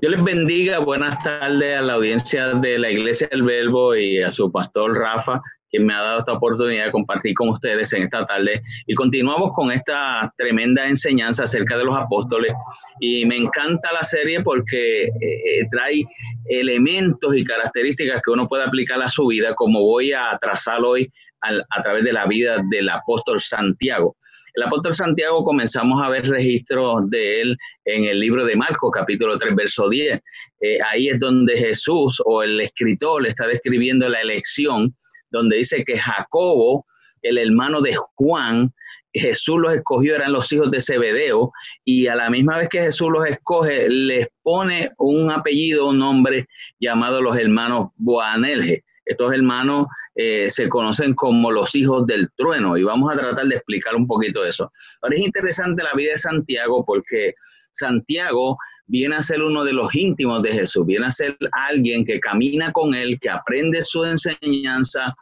Dios 0.00 0.12
les 0.12 0.24
bendiga, 0.24 0.78
buenas 0.78 1.22
tardes 1.22 1.76
a 1.76 1.82
la 1.82 1.92
audiencia 1.92 2.54
de 2.54 2.78
la 2.78 2.90
Iglesia 2.90 3.28
del 3.30 3.42
Verbo 3.42 3.94
y 3.94 4.22
a 4.22 4.30
su 4.30 4.50
pastor 4.50 4.96
Rafa, 4.96 5.42
quien 5.68 5.84
me 5.84 5.92
ha 5.92 6.00
dado 6.00 6.20
esta 6.20 6.32
oportunidad 6.32 6.86
de 6.86 6.90
compartir 6.90 7.34
con 7.34 7.50
ustedes 7.50 7.92
en 7.92 8.04
esta 8.04 8.24
tarde. 8.24 8.62
Y 8.86 8.94
continuamos 8.94 9.52
con 9.52 9.70
esta 9.70 10.32
tremenda 10.38 10.86
enseñanza 10.86 11.44
acerca 11.44 11.76
de 11.76 11.84
los 11.84 11.94
apóstoles. 11.94 12.50
Y 12.98 13.26
me 13.26 13.36
encanta 13.36 13.92
la 13.92 14.02
serie 14.02 14.42
porque 14.42 15.02
eh, 15.02 15.10
eh, 15.20 15.66
trae 15.70 16.02
elementos 16.48 17.36
y 17.36 17.44
características 17.44 18.22
que 18.24 18.30
uno 18.30 18.48
puede 18.48 18.64
aplicar 18.64 19.02
a 19.02 19.08
su 19.10 19.26
vida, 19.26 19.54
como 19.54 19.82
voy 19.82 20.14
a 20.14 20.38
trazar 20.40 20.82
hoy 20.82 21.12
a 21.42 21.82
través 21.82 22.04
de 22.04 22.12
la 22.12 22.26
vida 22.26 22.62
del 22.70 22.88
apóstol 22.88 23.40
Santiago. 23.40 24.16
El 24.54 24.64
apóstol 24.64 24.94
Santiago 24.94 25.44
comenzamos 25.44 26.02
a 26.02 26.08
ver 26.08 26.28
registros 26.28 27.08
de 27.08 27.40
él 27.40 27.58
en 27.84 28.04
el 28.04 28.20
libro 28.20 28.44
de 28.44 28.56
Marcos, 28.56 28.90
capítulo 28.92 29.38
3, 29.38 29.54
verso 29.54 29.88
10. 29.88 30.20
Eh, 30.60 30.78
ahí 30.90 31.08
es 31.08 31.20
donde 31.20 31.56
Jesús 31.56 32.20
o 32.24 32.42
el 32.42 32.60
escritor 32.60 33.22
le 33.22 33.30
está 33.30 33.46
describiendo 33.46 34.08
la 34.08 34.20
elección, 34.20 34.94
donde 35.30 35.58
dice 35.58 35.84
que 35.84 35.98
Jacobo, 35.98 36.84
el 37.22 37.38
hermano 37.38 37.80
de 37.80 37.94
Juan, 38.16 38.72
Jesús 39.12 39.58
los 39.58 39.74
escogió, 39.74 40.16
eran 40.16 40.32
los 40.32 40.52
hijos 40.52 40.70
de 40.70 40.80
Zebedeo, 40.80 41.52
y 41.84 42.06
a 42.06 42.16
la 42.16 42.30
misma 42.30 42.58
vez 42.58 42.68
que 42.68 42.80
Jesús 42.80 43.08
los 43.10 43.26
escoge, 43.26 43.88
les 43.88 44.28
pone 44.42 44.90
un 44.98 45.30
apellido, 45.30 45.88
un 45.88 45.98
nombre 45.98 46.48
llamado 46.78 47.20
los 47.20 47.36
hermanos 47.36 47.90
Boanerges. 47.96 48.82
Estos 49.04 49.32
hermanos 49.32 49.86
eh, 50.14 50.48
se 50.50 50.68
conocen 50.68 51.14
como 51.14 51.50
los 51.50 51.74
hijos 51.74 52.06
del 52.06 52.28
trueno 52.36 52.76
y 52.76 52.84
vamos 52.84 53.12
a 53.12 53.18
tratar 53.18 53.46
de 53.46 53.56
explicar 53.56 53.96
un 53.96 54.06
poquito 54.06 54.44
eso. 54.44 54.70
Ahora 55.02 55.16
es 55.16 55.22
interesante 55.22 55.82
la 55.82 55.94
vida 55.94 56.12
de 56.12 56.18
Santiago 56.18 56.84
porque 56.84 57.34
Santiago 57.72 58.56
viene 58.86 59.16
a 59.16 59.22
ser 59.22 59.42
uno 59.42 59.64
de 59.64 59.72
los 59.72 59.94
íntimos 59.94 60.42
de 60.42 60.52
Jesús, 60.52 60.84
viene 60.84 61.06
a 61.06 61.10
ser 61.10 61.36
alguien 61.52 62.04
que 62.04 62.18
camina 62.18 62.72
con 62.72 62.94
él, 62.94 63.18
que 63.20 63.30
aprende 63.30 63.82
su 63.82 64.04
enseñanza, 64.04 65.14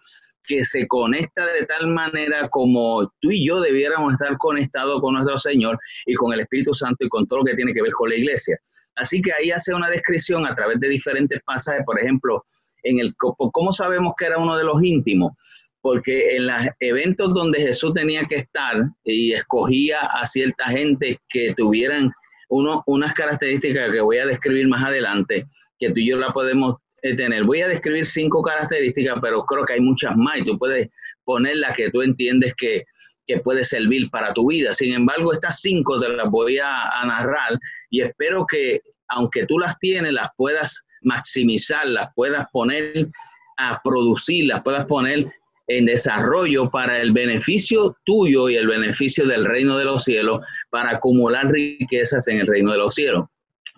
que 0.48 0.64
se 0.64 0.88
conecta 0.88 1.44
de 1.46 1.66
tal 1.66 1.88
manera 1.88 2.48
como 2.48 3.06
tú 3.20 3.30
y 3.30 3.46
yo 3.46 3.60
debiéramos 3.60 4.14
estar 4.14 4.36
conectados 4.38 5.00
con 5.02 5.14
nuestro 5.14 5.36
Señor 5.36 5.78
y 6.06 6.14
con 6.14 6.32
el 6.32 6.40
Espíritu 6.40 6.72
Santo 6.72 7.04
y 7.04 7.08
con 7.10 7.26
todo 7.28 7.40
lo 7.40 7.44
que 7.44 7.54
tiene 7.54 7.74
que 7.74 7.82
ver 7.82 7.92
con 7.92 8.08
la 8.08 8.16
iglesia. 8.16 8.58
Así 8.96 9.20
que 9.20 9.32
ahí 9.34 9.50
hace 9.50 9.74
una 9.74 9.90
descripción 9.90 10.46
a 10.46 10.54
través 10.54 10.80
de 10.80 10.88
diferentes 10.88 11.40
pasajes, 11.44 11.84
por 11.84 12.00
ejemplo, 12.00 12.42
en 12.82 13.00
el 13.00 13.14
¿cómo 13.16 13.72
sabemos 13.72 14.14
que 14.16 14.26
era 14.26 14.38
uno 14.38 14.56
de 14.56 14.64
los 14.64 14.82
íntimos? 14.82 15.32
Porque 15.80 16.36
en 16.36 16.46
los 16.46 16.56
eventos 16.80 17.32
donde 17.34 17.60
Jesús 17.60 17.94
tenía 17.94 18.24
que 18.24 18.36
estar 18.36 18.82
y 19.04 19.32
escogía 19.32 20.00
a 20.00 20.26
cierta 20.26 20.66
gente 20.66 21.18
que 21.28 21.54
tuvieran 21.54 22.12
uno, 22.48 22.82
unas 22.86 23.14
características 23.14 23.92
que 23.92 24.00
voy 24.00 24.18
a 24.18 24.26
describir 24.26 24.68
más 24.68 24.84
adelante, 24.84 25.46
que 25.78 25.90
tú 25.90 25.98
y 25.98 26.08
yo 26.08 26.18
la 26.18 26.32
podemos 26.32 26.76
eh, 27.02 27.14
tener. 27.14 27.44
Voy 27.44 27.62
a 27.62 27.68
describir 27.68 28.06
cinco 28.06 28.42
características, 28.42 29.18
pero 29.22 29.44
creo 29.44 29.64
que 29.64 29.74
hay 29.74 29.80
muchas 29.80 30.16
más 30.16 30.38
y 30.38 30.44
tú 30.44 30.58
puedes 30.58 30.88
poner 31.24 31.56
las 31.58 31.76
que 31.76 31.90
tú 31.90 32.02
entiendes 32.02 32.54
que, 32.56 32.84
que 33.26 33.38
puede 33.40 33.64
servir 33.64 34.10
para 34.10 34.32
tu 34.32 34.48
vida. 34.48 34.72
Sin 34.72 34.92
embargo, 34.94 35.32
estas 35.32 35.60
cinco 35.60 36.00
te 36.00 36.08
las 36.08 36.30
voy 36.30 36.58
a, 36.58 37.00
a 37.00 37.06
narrar 37.06 37.58
y 37.90 38.00
espero 38.00 38.46
que, 38.46 38.80
aunque 39.08 39.46
tú 39.46 39.58
las 39.58 39.78
tienes, 39.78 40.12
las 40.12 40.30
puedas 40.36 40.87
maximizarlas, 41.02 42.10
puedas 42.14 42.46
poner 42.52 43.08
a 43.56 43.80
producirlas, 43.82 44.62
puedas 44.62 44.86
poner 44.86 45.30
en 45.68 45.84
desarrollo 45.84 46.70
para 46.70 46.98
el 46.98 47.12
beneficio 47.12 47.96
tuyo 48.04 48.48
y 48.48 48.54
el 48.54 48.66
beneficio 48.66 49.26
del 49.26 49.44
reino 49.44 49.76
de 49.76 49.84
los 49.84 50.04
cielos, 50.04 50.40
para 50.70 50.92
acumular 50.92 51.46
riquezas 51.46 52.26
en 52.28 52.38
el 52.38 52.46
reino 52.46 52.72
de 52.72 52.78
los 52.78 52.94
cielos. 52.94 53.26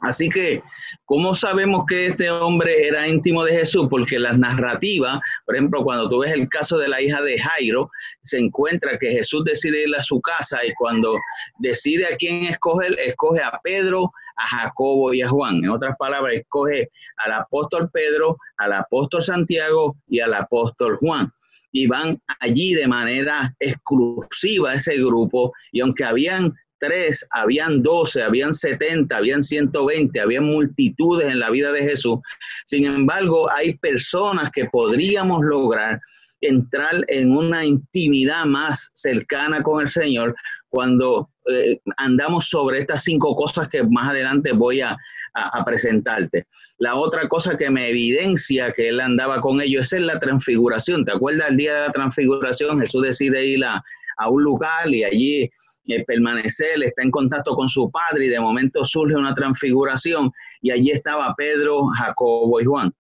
Así 0.03 0.31
que, 0.31 0.63
¿cómo 1.05 1.35
sabemos 1.35 1.85
que 1.87 2.07
este 2.07 2.31
hombre 2.31 2.87
era 2.87 3.07
íntimo 3.07 3.45
de 3.45 3.53
Jesús? 3.53 3.87
Porque 3.91 4.19
las 4.19 4.39
narrativas, 4.39 5.21
por 5.45 5.55
ejemplo, 5.55 5.85
cuando 5.85 6.09
tú 6.09 6.21
ves 6.21 6.33
el 6.33 6.49
caso 6.49 6.79
de 6.79 6.89
la 6.89 7.03
hija 7.03 7.21
de 7.23 7.39
Jairo, 7.39 7.91
se 8.23 8.39
encuentra 8.39 8.99
que 8.99 9.11
Jesús 9.11 9.45
decide 9.45 9.87
ir 9.87 9.95
a 9.95 10.03
su 10.03 10.21
casa 10.21 10.65
y 10.65 10.73
cuando 10.75 11.17
decide 11.59 12.07
a 12.07 12.17
quién 12.17 12.45
escoger, 12.45 12.99
escoge 12.99 13.43
a 13.43 13.61
Pedro, 13.63 14.11
a 14.37 14.47
Jacobo 14.47 15.13
y 15.13 15.21
a 15.21 15.29
Juan. 15.29 15.57
En 15.57 15.71
otras 15.71 15.95
palabras, 15.99 16.35
escoge 16.35 16.89
al 17.19 17.33
apóstol 17.33 17.91
Pedro, 17.93 18.37
al 18.57 18.73
apóstol 18.73 19.23
Santiago 19.23 19.97
y 20.09 20.21
al 20.21 20.33
apóstol 20.33 20.97
Juan. 20.97 21.31
Y 21.73 21.87
van 21.87 22.19
allí 22.41 22.75
de 22.75 22.89
manera 22.89 23.55
exclusiva 23.61 24.75
ese 24.75 24.97
grupo 24.97 25.53
y 25.73 25.81
aunque 25.81 26.05
habían 26.05 26.55
tres, 26.81 27.29
habían 27.31 27.83
doce, 27.83 28.23
habían 28.23 28.53
setenta, 28.53 29.19
habían 29.19 29.43
ciento 29.43 29.87
veinte, 29.87 30.21
habían 30.21 30.45
multitudes 30.45 31.29
en 31.29 31.39
la 31.39 31.51
vida 31.51 31.71
de 31.73 31.83
Jesús. 31.83 32.19
Sin 32.65 32.87
embargo, 32.87 33.51
hay 33.53 33.75
personas 33.79 34.51
que 34.51 34.65
podríamos 34.65 35.45
lograr 35.45 36.01
entrar 36.41 37.05
en 37.09 37.37
una 37.37 37.65
intimidad 37.65 38.47
más 38.47 38.91
cercana 38.95 39.63
con 39.63 39.83
el 39.83 39.89
Señor 39.89 40.35
cuando 40.71 41.29
eh, 41.51 41.81
andamos 41.97 42.49
sobre 42.49 42.81
estas 42.81 43.03
cinco 43.03 43.35
cosas 43.35 43.69
que 43.69 43.83
más 43.83 44.11
adelante 44.11 44.53
voy 44.53 44.81
a, 44.81 44.97
presentarte. 45.65 46.49
La 46.79 46.97
otra 46.97 47.29
cosa 47.29 47.57
que 47.57 47.71
me 47.71 47.89
evidencia 47.89 48.73
que 48.73 48.89
él 48.89 49.01
andaba 49.01 49.41
con 49.41 49.61
ellos 49.61 49.93
es 49.93 50.01
la 50.01 50.19
transfiguración. 50.19 51.05
¿Te 51.05 51.13
acuerdas 51.13 51.51
el 51.51 51.57
día 51.57 51.73
de 51.73 51.81
la 51.87 51.93
transfiguración? 51.93 52.81
Jesús 52.81 53.05
decide 53.05 53.47
ir 53.47 53.65
a, 53.65 53.81
a 54.21 54.29
un 54.29 54.43
lugar 54.43 54.93
y 54.93 55.03
allí 55.05 55.51
eh, 55.87 56.05
permanecer, 56.07 56.83
está 56.83 57.03
en 57.03 57.11
contacto 57.11 57.55
con 57.55 57.69
su 57.69 57.91
padre 57.91 58.27
y 58.27 58.29
de 58.29 58.39
momento 58.39 58.85
surge 58.85 59.17
una 59.17 59.35
transfiguración 59.35 60.31
y 60.61 60.71
allí 60.71 60.91
estaba 60.91 61.35
Pedro, 61.37 61.87
Jacobo 61.87 62.61
y 62.61 62.65
Juan. 62.65 62.93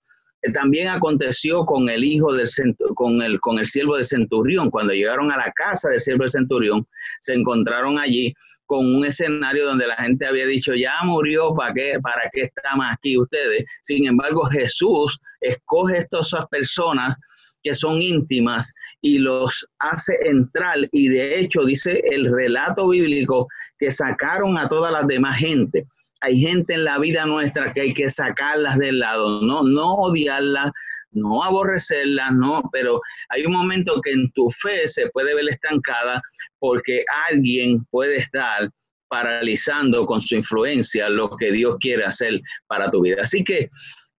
Eh, 0.42 0.53
también 0.53 0.88
aconteció 0.88 1.64
con 1.66 1.88
el 1.88 2.03
hijo 2.03 2.32
del 2.32 2.48
con 2.94 3.20
el 3.22 3.38
con 3.41 3.58
el 3.58 3.66
siervo 3.66 3.97
de 3.97 4.04
centurión 4.04 4.70
cuando 4.70 4.94
llegaron 4.94 5.31
a 5.31 5.36
la 5.36 5.53
casa 5.54 5.91
del 5.91 6.00
siervo 6.00 6.25
de 6.25 6.31
centurión 6.31 6.86
se 7.20 7.34
encontraron 7.34 7.98
allí 7.98 8.32
con 8.70 8.86
un 8.86 9.04
escenario 9.04 9.66
donde 9.66 9.88
la 9.88 9.97
gente 9.97 10.25
había 10.25 10.47
dicho 10.47 10.75
ya 10.76 10.92
murió 11.03 11.53
para 11.56 11.75
qué 11.75 11.98
para 12.00 12.31
qué 12.32 12.42
estamos 12.42 12.86
aquí 12.88 13.19
ustedes 13.19 13.64
sin 13.82 14.06
embargo 14.06 14.44
Jesús 14.44 15.19
escoge 15.41 15.97
a 15.97 16.00
estas 16.03 16.47
personas 16.48 17.19
que 17.62 17.75
son 17.75 18.00
íntimas 18.00 18.72
y 19.00 19.19
los 19.19 19.69
hace 19.81 20.16
entrar. 20.25 20.76
Y 20.92 21.08
de 21.08 21.38
hecho 21.38 21.64
dice 21.64 22.03
el 22.10 22.32
relato 22.32 22.88
bíblico 22.88 23.48
que 23.78 23.91
sacaron 23.91 24.56
a 24.56 24.69
todas 24.69 24.92
las 24.92 25.06
demás 25.06 25.38
gente. 25.38 25.87
Hay 26.20 26.41
gente 26.41 26.75
en 26.75 26.84
la 26.84 26.98
vida 26.98 27.26
nuestra 27.26 27.72
que 27.72 27.82
hay 27.82 27.94
que 27.94 28.08
sacarlas 28.08 28.78
del 28.78 29.00
lado, 29.00 29.42
no, 29.42 29.62
no 29.62 29.94
odiarlas, 29.94 30.70
no 31.12 31.43
aborrecerlas, 31.43 32.32
no, 32.32 32.62
pero 32.72 33.00
hay 33.28 33.44
un 33.44 33.53
momento 33.53 34.00
que 34.00 34.12
en 34.12 34.31
tu 34.32 34.50
fe 34.50 34.87
se 34.87 35.09
puede 35.10 35.34
ver 35.34 35.48
estancada 35.48 36.22
porque 36.59 37.04
alguien 37.28 37.84
puede 37.87 38.19
estar 38.19 38.71
paralizando 39.09 40.06
con 40.06 40.20
su 40.20 40.37
influencia 40.37 41.09
lo 41.09 41.37
que 41.37 41.50
Dios 41.50 41.76
quiere 41.81 42.04
hacer 42.04 42.41
para 42.69 42.91
tu 42.91 43.03
vida. 43.03 43.22
Así 43.22 43.43
que 43.43 43.69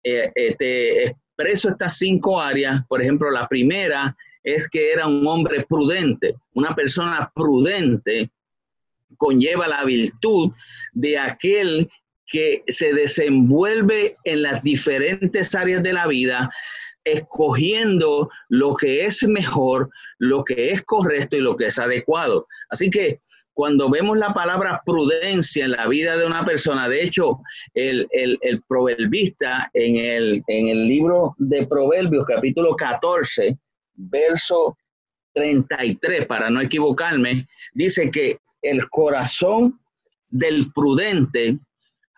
eh, 0.03 0.31
eh, 0.35 1.13
eso 1.48 1.69
estas 1.69 1.98
cinco 1.98 2.39
áreas. 2.39 2.86
Por 2.88 3.01
ejemplo, 3.01 3.30
la 3.31 3.48
primera 3.48 4.16
es 4.44 4.69
que 4.69 4.92
era 4.92 5.07
un 5.07 5.25
hombre 5.27 5.66
prudente. 5.68 6.36
Una 6.54 6.75
persona 6.75 7.31
prudente 7.33 8.31
conlleva 9.18 9.68
la 9.68 9.83
virtud 9.83 10.51
de 10.94 11.18
aquel 11.18 11.89
que 12.31 12.63
se 12.68 12.94
desenvuelve 12.94 14.18
en 14.24 14.44
las 14.44 14.63
diferentes 14.63 15.54
áreas 15.54 15.83
de 15.83 15.94
la 15.94 16.07
vida, 16.07 16.51
escogiendo 17.04 18.30
lo 18.50 18.75
que 18.75 19.06
es 19.06 19.24
mejor, 19.24 19.89
lo 20.19 20.44
que 20.44 20.72
es 20.72 20.83
correcto 20.83 21.36
y 21.36 21.42
lo 21.42 21.56
que 21.56 21.68
es 21.68 21.80
adecuado. 21.80 22.48
Así 22.69 22.89
que 22.89 23.19
cuando 23.54 23.89
vemos 23.89 24.18
la 24.18 24.33
palabra 24.33 24.81
prudencia 24.86 25.66
en 25.66 25.72
la 25.72 25.88
vida 25.88 26.16
de 26.16 26.25
una 26.25 26.45
persona, 26.45 26.88
de 26.88 27.04
hecho, 27.04 27.39
el, 27.74 28.07
el, 28.12 28.63
proverbista 28.68 29.69
en 29.74 29.98
el, 29.98 30.44
en 30.48 30.68
el 30.68 30.88
libro 30.88 31.36
de 31.38 31.66
Proverbios, 31.66 32.25
capítulo 32.25 32.75
14, 32.75 33.57
verso 33.95 34.78
33, 35.33 36.25
para 36.28 36.50
no 36.50 36.62
equivocarme, 36.62 37.48
dice 37.74 38.10
que 38.10 38.38
el 38.62 38.89
corazón 38.89 39.80
del 40.30 40.72
prudente 40.74 41.60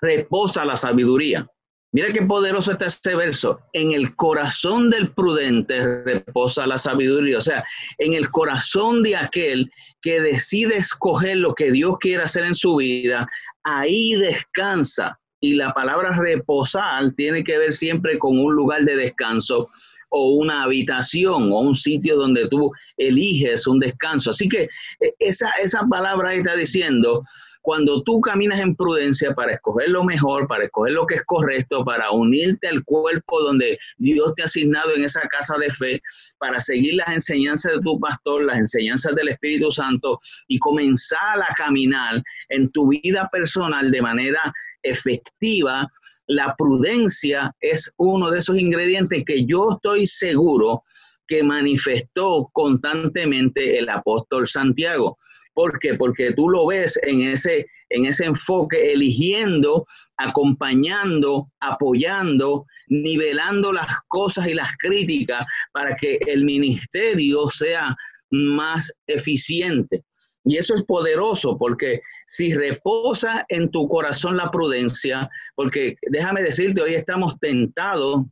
reposa 0.03 0.65
la 0.65 0.77
sabiduría. 0.77 1.47
Mira 1.94 2.11
qué 2.11 2.23
poderoso 2.23 2.71
está 2.71 2.88
este 2.88 3.15
verso. 3.15 3.59
En 3.71 3.94
el 3.94 4.15
corazón 4.15 4.89
del 4.89 5.11
prudente 5.11 6.03
reposa 6.03 6.65
la 6.65 6.77
sabiduría. 6.77 7.38
O 7.38 7.41
sea, 7.41 7.63
en 8.00 8.13
el 8.13 8.29
corazón 8.31 9.03
de 9.03 9.15
aquel 9.15 9.71
que 10.01 10.19
decide 10.19 10.77
escoger 10.77 11.38
lo 11.38 11.53
que 11.53 11.71
Dios 11.71 11.97
quiere 12.00 12.23
hacer 12.23 12.45
en 12.45 12.55
su 12.55 12.75
vida, 12.77 13.27
ahí 13.63 14.13
descansa. 14.15 15.19
Y 15.39 15.55
la 15.55 15.71
palabra 15.73 16.15
reposar 16.17 17.11
tiene 17.11 17.44
que 17.44 17.57
ver 17.57 17.73
siempre 17.73 18.17
con 18.17 18.39
un 18.39 18.55
lugar 18.55 18.83
de 18.83 18.95
descanso 18.95 19.67
o 20.15 20.36
una 20.36 20.63
habitación 20.63 21.51
o 21.51 21.60
un 21.60 21.75
sitio 21.75 22.15
donde 22.15 22.48
tú 22.48 22.71
eliges 22.98 23.65
un 23.68 23.80
descanso. 23.80 24.30
Así 24.30 24.48
que 24.48 24.69
eh, 25.00 25.13
esa, 25.19 25.50
esa 25.62 25.86
palabra 25.89 26.33
está 26.33 26.56
diciendo 26.56 27.21
cuando 27.63 28.04
tú 28.04 28.19
caminas 28.19 28.60
en 28.60 28.75
prudencia 28.75 29.33
para 29.33 29.54
escoger 29.54 29.89
lo 29.89 30.04
mejor, 30.04 30.48
para 30.48 30.65
escoger 30.65 30.94
lo 30.94 31.07
que 31.07 31.15
es 31.15 31.24
correcto, 31.24 31.83
para 31.83 32.12
unirte 32.12 32.68
al 32.68 32.83
cuerpo 32.83 33.42
donde 33.42 33.80
Dios 33.98 34.36
te 34.36 34.44
ha 34.44 34.45
asignado 34.45 34.94
en 34.94 35.06
esa 35.06 35.21
casa 35.21 35.57
de 35.57 35.69
fe, 35.69 36.01
para 36.39 36.60
seguir 36.60 36.95
las 36.95 37.07
enseñanzas 37.07 37.74
de 37.74 37.81
tu 37.81 37.98
pastor, 38.00 38.44
las 38.44 38.57
enseñanzas 38.57 39.15
del 39.15 39.30
Espíritu 39.30 39.71
Santo 39.71 40.19
y 40.50 40.60
comenzar 40.60 41.39
a 41.42 41.54
caminar 41.56 42.21
en 42.50 42.69
tu 42.71 42.89
vida 42.89 43.30
personal 43.31 43.89
de 43.89 44.01
manera 44.01 44.54
efectiva, 44.83 45.88
la 46.27 46.56
prudencia 46.57 47.53
es 47.59 47.94
uno 47.97 48.30
de 48.30 48.39
esos 48.39 48.57
ingredientes 48.57 49.24
que 49.25 49.45
yo 49.45 49.71
estoy 49.74 50.06
seguro 50.07 50.83
que 51.27 51.44
manifestó 51.44 52.50
constantemente 52.51 53.77
el 53.80 53.89
apóstol 53.89 54.45
Santiago. 54.45 55.18
¿Por 55.53 55.80
qué? 55.80 55.95
Porque 55.95 56.33
tú 56.33 56.50
lo 56.50 56.68
ves 56.68 57.00
en 57.03 57.21
ese, 57.21 57.65
en 57.89 58.06
ese 58.06 58.25
enfoque, 58.25 58.91
eligiendo, 58.91 59.85
acompañando, 60.18 61.50
apoyando, 61.59 62.65
nivelando 62.88 63.71
las 63.71 63.88
cosas 64.07 64.47
y 64.47 64.53
las 64.53 64.75
críticas 64.77 65.45
para 65.71 65.95
que 65.95 66.19
el 66.27 66.44
ministerio 66.44 67.47
sea 67.50 67.95
más 68.31 68.91
eficiente. 69.07 70.03
Y 70.45 70.57
eso 70.57 70.75
es 70.75 70.84
poderoso 70.84 71.57
porque 71.57 72.01
si 72.28 72.54
reposa 72.54 73.45
en 73.50 73.72
tu 73.72 73.88
corazón 73.88 74.38
la 74.38 74.51
prudencia, 74.51 75.30
porque 75.56 75.95
déjame 76.01 76.44
decirte, 76.44 76.81
hoy 76.81 76.95
estamos 76.95 77.40
tentados 77.40 78.25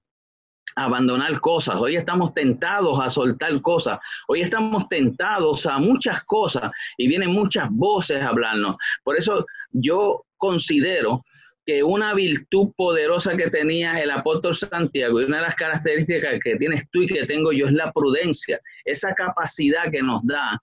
abandonar 0.76 1.40
cosas, 1.42 1.76
hoy 1.78 1.96
estamos 1.96 2.34
tentados 2.34 3.00
a 3.00 3.10
soltar 3.10 3.62
cosas, 3.62 4.00
hoy 4.28 4.42
estamos 4.42 4.88
tentados 4.88 5.66
a 5.66 5.80
muchas 5.80 6.24
cosas 6.24 6.72
y 6.98 7.08
vienen 7.08 7.32
muchas 7.32 7.70
voces 7.72 8.22
a 8.22 8.30
hablarnos. 8.30 8.76
Por 9.04 9.18
eso 9.18 9.46
yo 9.72 10.26
considero 10.38 11.24
que 11.66 11.84
una 11.84 12.14
virtud 12.14 12.72
poderosa 12.76 13.38
que 13.38 13.50
tenía 13.50 14.00
el 14.02 14.12
apóstol 14.12 14.56
Santiago 14.56 15.22
y 15.22 15.26
una 15.26 15.38
de 15.38 15.44
las 15.44 15.56
características 15.56 16.40
que 16.44 16.56
tienes 16.56 16.90
tú 16.90 17.04
y 17.04 17.08
que 17.08 17.26
tengo 17.26 17.52
yo 17.52 17.68
es 17.68 17.74
la 17.74 17.92
prudencia, 17.92 18.60
esa 18.86 19.14
capacidad 19.14 19.92
que 19.92 20.02
nos 20.02 20.26
da 20.26 20.60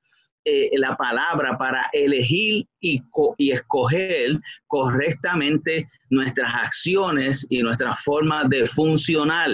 eh, 0.51 0.71
la 0.79 0.97
palabra 0.97 1.59
para 1.59 1.91
elegir 1.93 2.67
y, 2.81 3.03
y, 3.37 3.51
escoger 3.51 4.39
correctamente 4.67 5.87
nuestras 6.09 6.55
acciones 6.55 7.47
y 7.51 7.63
nuestras 7.63 8.03
formas 8.03 8.49
de 8.49 8.67
funcionar. 8.67 9.51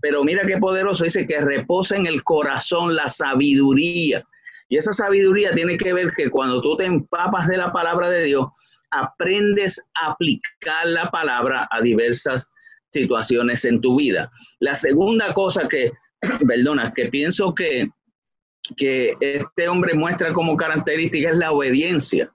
Pero 0.00 0.24
mira 0.24 0.44
qué 0.44 0.58
poderoso, 0.58 1.04
dice 1.04 1.24
que 1.24 1.40
reposa 1.40 1.94
en 1.96 2.06
el 2.06 2.24
corazón 2.24 2.96
la 2.96 3.08
sabiduría. 3.08 4.24
Y 4.68 4.76
esa 4.76 4.92
sabiduría 4.92 5.52
tiene 5.52 5.76
que 5.76 5.92
ver 5.92 6.10
que 6.10 6.28
cuando 6.30 6.60
tú 6.60 6.76
te 6.76 6.86
empapas 6.86 7.46
de 7.46 7.56
la 7.56 7.72
palabra 7.72 8.10
de 8.10 8.24
Dios, 8.24 8.48
aprendes 8.90 9.80
a 9.94 10.10
aplicar 10.10 10.86
la 10.86 11.10
palabra 11.10 11.68
a 11.70 11.80
diversas 11.80 12.52
situaciones 12.90 13.64
en 13.64 13.80
tu 13.80 13.98
vida. 13.98 14.30
La 14.58 14.74
segunda 14.74 15.32
cosa 15.32 15.68
que, 15.68 15.92
perdona, 16.48 16.92
que 16.92 17.06
pienso 17.06 17.54
que, 17.54 17.88
que 18.76 19.14
este 19.20 19.68
hombre 19.68 19.94
muestra 19.94 20.32
como 20.32 20.56
característica 20.56 21.30
es 21.30 21.36
la 21.36 21.52
obediencia. 21.52 22.30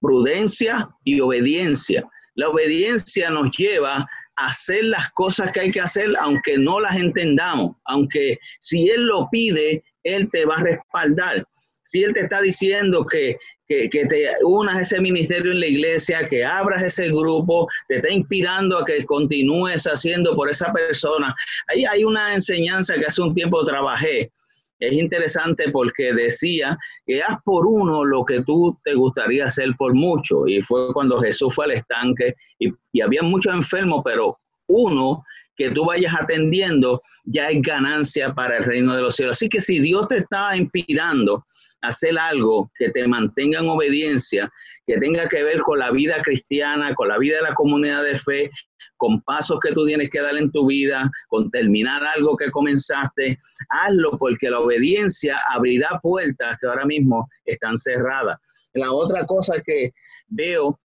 Prudencia 0.00 0.88
y 1.04 1.20
obediencia. 1.20 2.08
La 2.34 2.48
obediencia 2.48 3.30
nos 3.30 3.56
lleva 3.56 4.06
hacer 4.38 4.84
las 4.84 5.10
cosas 5.10 5.50
que 5.52 5.60
hay 5.60 5.70
que 5.70 5.80
hacer, 5.80 6.14
aunque 6.20 6.56
no 6.56 6.78
las 6.78 6.96
entendamos, 6.96 7.72
aunque 7.84 8.38
si 8.60 8.88
Él 8.88 9.06
lo 9.06 9.28
pide, 9.30 9.82
Él 10.04 10.30
te 10.30 10.44
va 10.44 10.54
a 10.54 10.62
respaldar. 10.62 11.44
Si 11.82 12.04
Él 12.04 12.14
te 12.14 12.20
está 12.20 12.40
diciendo 12.40 13.04
que, 13.04 13.36
que, 13.66 13.88
te 13.88 14.30
unas 14.44 14.76
a 14.76 14.80
ese 14.82 15.00
ministerio 15.00 15.50
en 15.50 15.60
la 15.60 15.66
iglesia, 15.66 16.28
que 16.28 16.44
abras 16.44 16.82
ese 16.82 17.08
grupo, 17.08 17.66
te 17.88 17.96
está 17.96 18.10
inspirando 18.10 18.78
a 18.78 18.84
que 18.84 19.04
continúes 19.04 19.84
haciendo 19.84 20.36
por 20.36 20.48
esa 20.50 20.72
persona. 20.72 21.34
Ahí 21.66 21.84
hay 21.84 22.04
una 22.04 22.34
enseñanza 22.34 22.94
que 22.94 23.06
hace 23.06 23.20
un 23.20 23.34
tiempo 23.34 23.64
trabajé. 23.64 24.30
Es 24.80 24.92
interesante 24.92 25.70
porque 25.70 26.12
decía 26.12 26.78
que 27.06 27.22
haz 27.22 27.38
por 27.44 27.66
uno 27.66 28.04
lo 28.04 28.24
que 28.24 28.42
tú 28.42 28.78
te 28.84 28.94
gustaría 28.94 29.46
hacer 29.46 29.70
por 29.76 29.94
mucho. 29.94 30.46
Y 30.46 30.62
fue 30.62 30.92
cuando 30.92 31.20
Jesús 31.20 31.54
fue 31.54 31.66
al 31.66 31.72
estanque 31.72 32.34
y, 32.58 32.72
y 32.92 33.00
había 33.00 33.22
muchos 33.22 33.52
enfermos, 33.52 34.02
pero 34.04 34.38
uno 34.68 35.24
que 35.56 35.70
tú 35.72 35.84
vayas 35.84 36.14
atendiendo 36.18 37.02
ya 37.24 37.48
es 37.48 37.60
ganancia 37.60 38.32
para 38.32 38.58
el 38.58 38.64
reino 38.64 38.94
de 38.94 39.02
los 39.02 39.16
cielos. 39.16 39.36
Así 39.36 39.48
que 39.48 39.60
si 39.60 39.80
Dios 39.80 40.06
te 40.08 40.18
está 40.18 40.56
inspirando 40.56 41.44
hacer 41.80 42.18
algo 42.18 42.70
que 42.76 42.90
te 42.90 43.06
mantenga 43.06 43.60
en 43.60 43.68
obediencia, 43.68 44.50
que 44.86 44.98
tenga 44.98 45.28
que 45.28 45.42
ver 45.42 45.60
con 45.60 45.78
la 45.78 45.90
vida 45.90 46.16
cristiana, 46.22 46.94
con 46.94 47.08
la 47.08 47.18
vida 47.18 47.36
de 47.36 47.42
la 47.42 47.54
comunidad 47.54 48.02
de 48.04 48.18
fe, 48.18 48.50
con 48.96 49.20
pasos 49.22 49.58
que 49.60 49.72
tú 49.72 49.86
tienes 49.86 50.10
que 50.10 50.20
dar 50.20 50.36
en 50.36 50.50
tu 50.50 50.66
vida, 50.66 51.10
con 51.28 51.50
terminar 51.50 52.02
algo 52.04 52.36
que 52.36 52.50
comenzaste, 52.50 53.38
hazlo 53.70 54.18
porque 54.18 54.50
la 54.50 54.60
obediencia 54.60 55.40
abrirá 55.54 56.00
puertas 56.02 56.58
que 56.60 56.66
ahora 56.66 56.84
mismo 56.84 57.28
están 57.44 57.78
cerradas. 57.78 58.38
La 58.74 58.92
otra 58.92 59.24
cosa 59.24 59.62
que 59.64 59.92
veo 60.26 60.78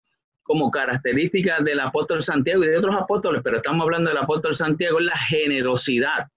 como 0.43 0.71
característica 0.71 1.61
del 1.61 1.81
apóstol 1.81 2.23
Santiago 2.23 2.65
y 2.65 2.69
de 2.69 2.79
otros 2.79 2.97
apóstoles, 2.97 3.41
pero 3.43 3.56
estamos 3.56 3.83
hablando 3.85 4.11
del 4.11 4.19
apóstol 4.19 4.55
Santiago, 4.55 4.99
es 4.99 5.06
la 5.06 5.19
generosidad. 5.19 6.29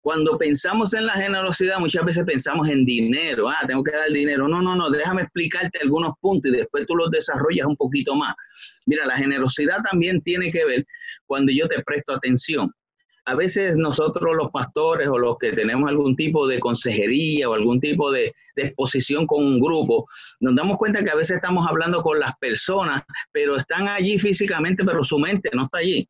Cuando 0.00 0.38
pensamos 0.38 0.94
en 0.94 1.06
la 1.06 1.14
generosidad, 1.14 1.78
muchas 1.78 2.04
veces 2.04 2.24
pensamos 2.24 2.68
en 2.68 2.84
dinero. 2.84 3.48
Ah, 3.48 3.66
tengo 3.66 3.82
que 3.82 3.92
dar 3.92 4.08
dinero. 4.10 4.48
No, 4.48 4.62
no, 4.62 4.74
no, 4.74 4.90
déjame 4.90 5.22
explicarte 5.22 5.80
algunos 5.82 6.14
puntos 6.20 6.52
y 6.52 6.56
después 6.56 6.86
tú 6.86 6.94
los 6.96 7.10
desarrollas 7.10 7.66
un 7.66 7.76
poquito 7.76 8.14
más. 8.14 8.34
Mira, 8.86 9.06
la 9.06 9.16
generosidad 9.16 9.82
también 9.90 10.20
tiene 10.22 10.50
que 10.50 10.64
ver 10.64 10.86
cuando 11.26 11.52
yo 11.52 11.66
te 11.68 11.82
presto 11.82 12.12
atención 12.12 12.70
a 13.28 13.34
veces 13.34 13.76
nosotros 13.76 14.34
los 14.34 14.50
pastores 14.50 15.06
o 15.08 15.18
los 15.18 15.36
que 15.36 15.52
tenemos 15.52 15.90
algún 15.90 16.16
tipo 16.16 16.48
de 16.48 16.58
consejería 16.58 17.48
o 17.50 17.52
algún 17.52 17.78
tipo 17.78 18.10
de, 18.10 18.34
exposición 18.56 19.24
con 19.24 19.44
un 19.44 19.60
grupo, 19.60 20.04
nos 20.40 20.56
damos 20.56 20.78
cuenta 20.78 21.04
que 21.04 21.10
a 21.10 21.14
veces 21.14 21.36
estamos 21.36 21.64
hablando 21.68 22.02
con 22.02 22.18
las 22.18 22.36
personas, 22.38 23.02
pero 23.30 23.54
están 23.54 23.86
allí 23.86 24.18
físicamente, 24.18 24.84
pero 24.84 25.04
su 25.04 25.16
mente 25.16 25.50
no 25.52 25.64
está 25.64 25.78
allí 25.78 26.08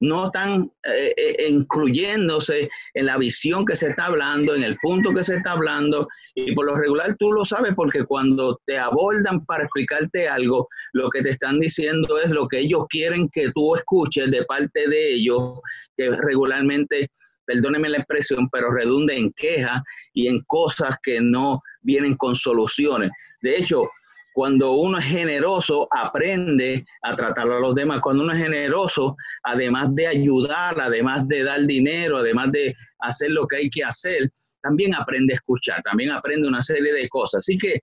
no 0.00 0.26
están 0.26 0.70
eh, 0.84 1.14
eh, 1.16 1.48
incluyéndose 1.48 2.68
en 2.94 3.06
la 3.06 3.16
visión 3.16 3.64
que 3.64 3.76
se 3.76 3.88
está 3.88 4.06
hablando, 4.06 4.54
en 4.54 4.62
el 4.62 4.76
punto 4.82 5.12
que 5.12 5.24
se 5.24 5.36
está 5.36 5.52
hablando. 5.52 6.08
Y 6.34 6.54
por 6.54 6.66
lo 6.66 6.76
regular 6.76 7.16
tú 7.18 7.32
lo 7.32 7.44
sabes 7.44 7.74
porque 7.74 8.04
cuando 8.04 8.60
te 8.66 8.78
abordan 8.78 9.44
para 9.46 9.64
explicarte 9.64 10.28
algo, 10.28 10.68
lo 10.92 11.08
que 11.10 11.22
te 11.22 11.30
están 11.30 11.60
diciendo 11.60 12.18
es 12.20 12.30
lo 12.30 12.46
que 12.46 12.60
ellos 12.60 12.86
quieren 12.88 13.28
que 13.32 13.50
tú 13.52 13.74
escuches 13.74 14.30
de 14.30 14.44
parte 14.44 14.88
de 14.88 15.14
ellos, 15.14 15.60
que 15.96 16.10
regularmente, 16.10 17.10
perdóneme 17.46 17.88
la 17.88 17.98
expresión, 17.98 18.48
pero 18.50 18.70
redunde 18.70 19.16
en 19.16 19.32
quejas 19.32 19.82
y 20.12 20.26
en 20.28 20.40
cosas 20.46 20.98
que 21.02 21.20
no 21.20 21.62
vienen 21.80 22.16
con 22.16 22.34
soluciones. 22.34 23.10
De 23.40 23.56
hecho, 23.56 23.88
cuando 24.36 24.72
uno 24.72 24.98
es 24.98 25.06
generoso, 25.06 25.88
aprende 25.90 26.84
a 27.00 27.16
tratar 27.16 27.50
a 27.50 27.58
los 27.58 27.74
demás. 27.74 28.02
Cuando 28.02 28.22
uno 28.22 28.34
es 28.34 28.38
generoso, 28.38 29.16
además 29.42 29.94
de 29.94 30.08
ayudar, 30.08 30.78
además 30.78 31.26
de 31.26 31.42
dar 31.42 31.62
dinero, 31.62 32.18
además 32.18 32.52
de 32.52 32.74
hacer 32.98 33.30
lo 33.30 33.46
que 33.46 33.56
hay 33.56 33.70
que 33.70 33.82
hacer, 33.82 34.30
también 34.60 34.94
aprende 34.94 35.32
a 35.32 35.36
escuchar, 35.36 35.82
también 35.82 36.10
aprende 36.10 36.46
una 36.46 36.60
serie 36.60 36.92
de 36.92 37.08
cosas. 37.08 37.38
Así 37.38 37.56
que 37.56 37.80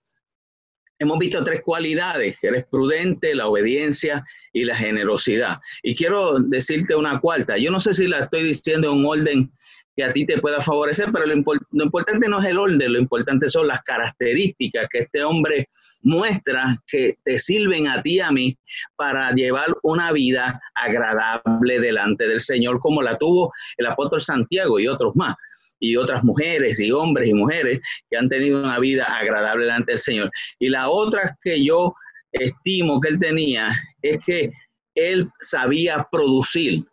hemos 1.00 1.18
visto 1.18 1.44
tres 1.44 1.64
cualidades, 1.64 2.44
eres 2.44 2.68
prudente, 2.70 3.34
la 3.34 3.48
obediencia 3.48 4.24
y 4.54 4.64
la 4.66 4.76
generosidad. 4.76 5.58
Y 5.82 5.96
quiero 5.96 6.38
decirte 6.38 6.94
una 6.94 7.20
cuarta, 7.20 7.58
yo 7.58 7.72
no 7.72 7.80
sé 7.80 7.96
si 7.96 8.06
la 8.06 8.26
estoy 8.26 8.44
diciendo 8.44 8.92
en 8.92 9.00
un 9.00 9.06
orden 9.08 9.52
que 9.96 10.04
a 10.04 10.12
ti 10.12 10.26
te 10.26 10.40
pueda 10.40 10.62
favorecer, 10.62 11.10
pero 11.12 11.26
lo, 11.26 11.34
importante 11.34 12.28
no 12.28 12.42
es 12.42 12.48
el 12.48 12.58
orden, 12.58 12.94
lo 12.94 13.00
importante 13.00 13.48
son 13.48 13.68
las 13.68 13.84
características 13.84 14.88
que 14.90 15.00
este 15.00 15.24
hombre 15.24 15.70
muestra 16.02 16.82
que 16.88 17.18
te 17.24 17.38
sirven 17.38 17.88
a 17.88 18.02
ti 18.02 18.16
y 18.16 18.20
a 18.20 18.32
mí 18.32 18.58
para 18.96 19.32
llevar 19.32 19.68
una 19.84 20.12
vida 20.12 20.62
agradable 20.76 21.80
delante 21.80 22.28
del 22.28 22.42
Señor, 22.42 22.80
como 22.80 23.02
la 23.02 23.18
tuvo 23.18 23.52
el 23.78 23.86
apóstol 23.86 24.22
Santiago 24.22 24.80
y 24.80 24.88
otros 24.88 25.16
más, 25.16 25.36
y 25.80 25.96
otras 25.96 26.24
mujeres 26.24 26.80
y 26.80 26.92
hombres 26.92 27.30
y 27.30 27.34
mujeres 27.34 27.82
que 28.10 28.18
han 28.18 28.30
tenido 28.30 28.64
una 28.64 28.80
vida 28.80 29.06
agradable 29.06 29.66
delante 29.66 29.92
del 29.92 30.00
Señor. 30.00 30.32
Y 30.60 30.70
la 30.70 30.90
otra 30.90 31.36
que 31.44 31.64
yo 31.64 31.94
estimo 32.32 33.00
que 33.00 33.10
él 33.10 33.20
tenía 33.20 33.76
es 34.02 34.26
que 34.26 34.52
él 34.96 35.28
sabía 35.40 36.08
producir 36.12 36.84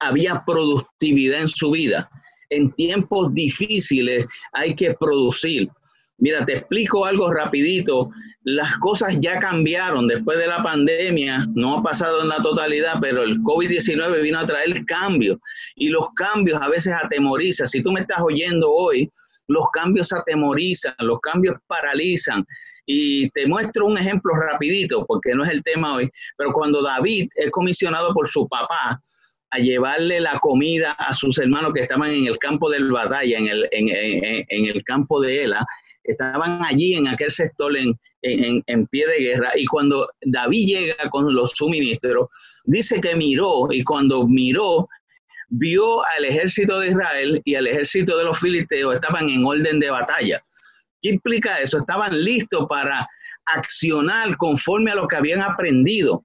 había 0.00 0.42
productividad 0.46 1.40
en 1.40 1.48
su 1.48 1.70
vida. 1.72 2.10
En 2.50 2.70
tiempos 2.72 3.32
difíciles 3.34 4.26
hay 4.52 4.74
que 4.74 4.94
producir. 4.94 5.68
Mira, 6.20 6.44
te 6.44 6.54
explico 6.54 7.04
algo 7.04 7.32
rapidito. 7.32 8.10
Las 8.42 8.76
cosas 8.78 9.20
ya 9.20 9.38
cambiaron 9.38 10.08
después 10.08 10.38
de 10.38 10.48
la 10.48 10.62
pandemia. 10.62 11.46
No 11.54 11.78
ha 11.78 11.82
pasado 11.82 12.22
en 12.22 12.28
la 12.28 12.42
totalidad, 12.42 12.94
pero 13.00 13.22
el 13.22 13.38
COVID-19 13.42 14.22
vino 14.22 14.40
a 14.40 14.46
traer 14.46 14.84
cambios. 14.86 15.38
Y 15.76 15.90
los 15.90 16.10
cambios 16.14 16.58
a 16.60 16.68
veces 16.68 16.92
atemorizan. 16.92 17.68
Si 17.68 17.82
tú 17.82 17.92
me 17.92 18.00
estás 18.00 18.20
oyendo 18.20 18.68
hoy, 18.70 19.08
los 19.46 19.70
cambios 19.72 20.12
atemorizan, 20.12 20.94
los 20.98 21.20
cambios 21.20 21.56
paralizan. 21.68 22.44
Y 22.84 23.28
te 23.30 23.46
muestro 23.46 23.86
un 23.86 23.98
ejemplo 23.98 24.32
rapidito, 24.34 25.04
porque 25.06 25.34
no 25.34 25.44
es 25.44 25.52
el 25.52 25.62
tema 25.62 25.96
hoy, 25.96 26.10
pero 26.36 26.52
cuando 26.52 26.82
David 26.82 27.28
es 27.34 27.50
comisionado 27.50 28.14
por 28.14 28.26
su 28.26 28.48
papá 28.48 29.00
a 29.50 29.58
llevarle 29.58 30.20
la 30.20 30.38
comida 30.38 30.92
a 30.92 31.14
sus 31.14 31.38
hermanos 31.38 31.72
que 31.72 31.82
estaban 31.82 32.12
en 32.12 32.26
el 32.26 32.38
campo 32.38 32.70
de 32.70 32.82
batalla, 32.82 33.38
en 33.38 33.48
el, 33.48 33.68
en 33.70 34.66
el 34.66 34.84
campo 34.84 35.20
de 35.20 35.44
Ela, 35.44 35.66
estaban 36.04 36.62
allí 36.64 36.94
en 36.94 37.08
aquel 37.08 37.30
sector 37.30 37.76
en, 37.76 37.98
en, 38.22 38.86
pie 38.86 39.06
de 39.06 39.24
guerra 39.24 39.52
y 39.56 39.66
cuando 39.66 40.08
David 40.22 40.66
llega 40.66 41.10
con 41.10 41.32
los 41.34 41.52
suministros, 41.52 42.28
dice 42.64 43.00
que 43.00 43.14
miró 43.14 43.68
y 43.70 43.84
cuando 43.84 44.26
miró, 44.26 44.88
vio 45.48 46.04
al 46.04 46.24
ejército 46.24 46.80
de 46.80 46.88
Israel 46.88 47.42
y 47.44 47.54
al 47.54 47.66
ejército 47.66 48.16
de 48.18 48.24
los 48.24 48.38
filisteos 48.38 48.94
estaban 48.94 49.28
en 49.28 49.44
orden 49.44 49.78
de 49.80 49.90
batalla. 49.90 50.40
¿Qué 51.00 51.10
implica 51.10 51.60
eso? 51.60 51.78
Estaban 51.78 52.24
listos 52.24 52.66
para 52.68 53.06
accionar 53.46 54.36
conforme 54.36 54.90
a 54.90 54.96
lo 54.96 55.06
que 55.06 55.16
habían 55.16 55.40
aprendido, 55.40 56.24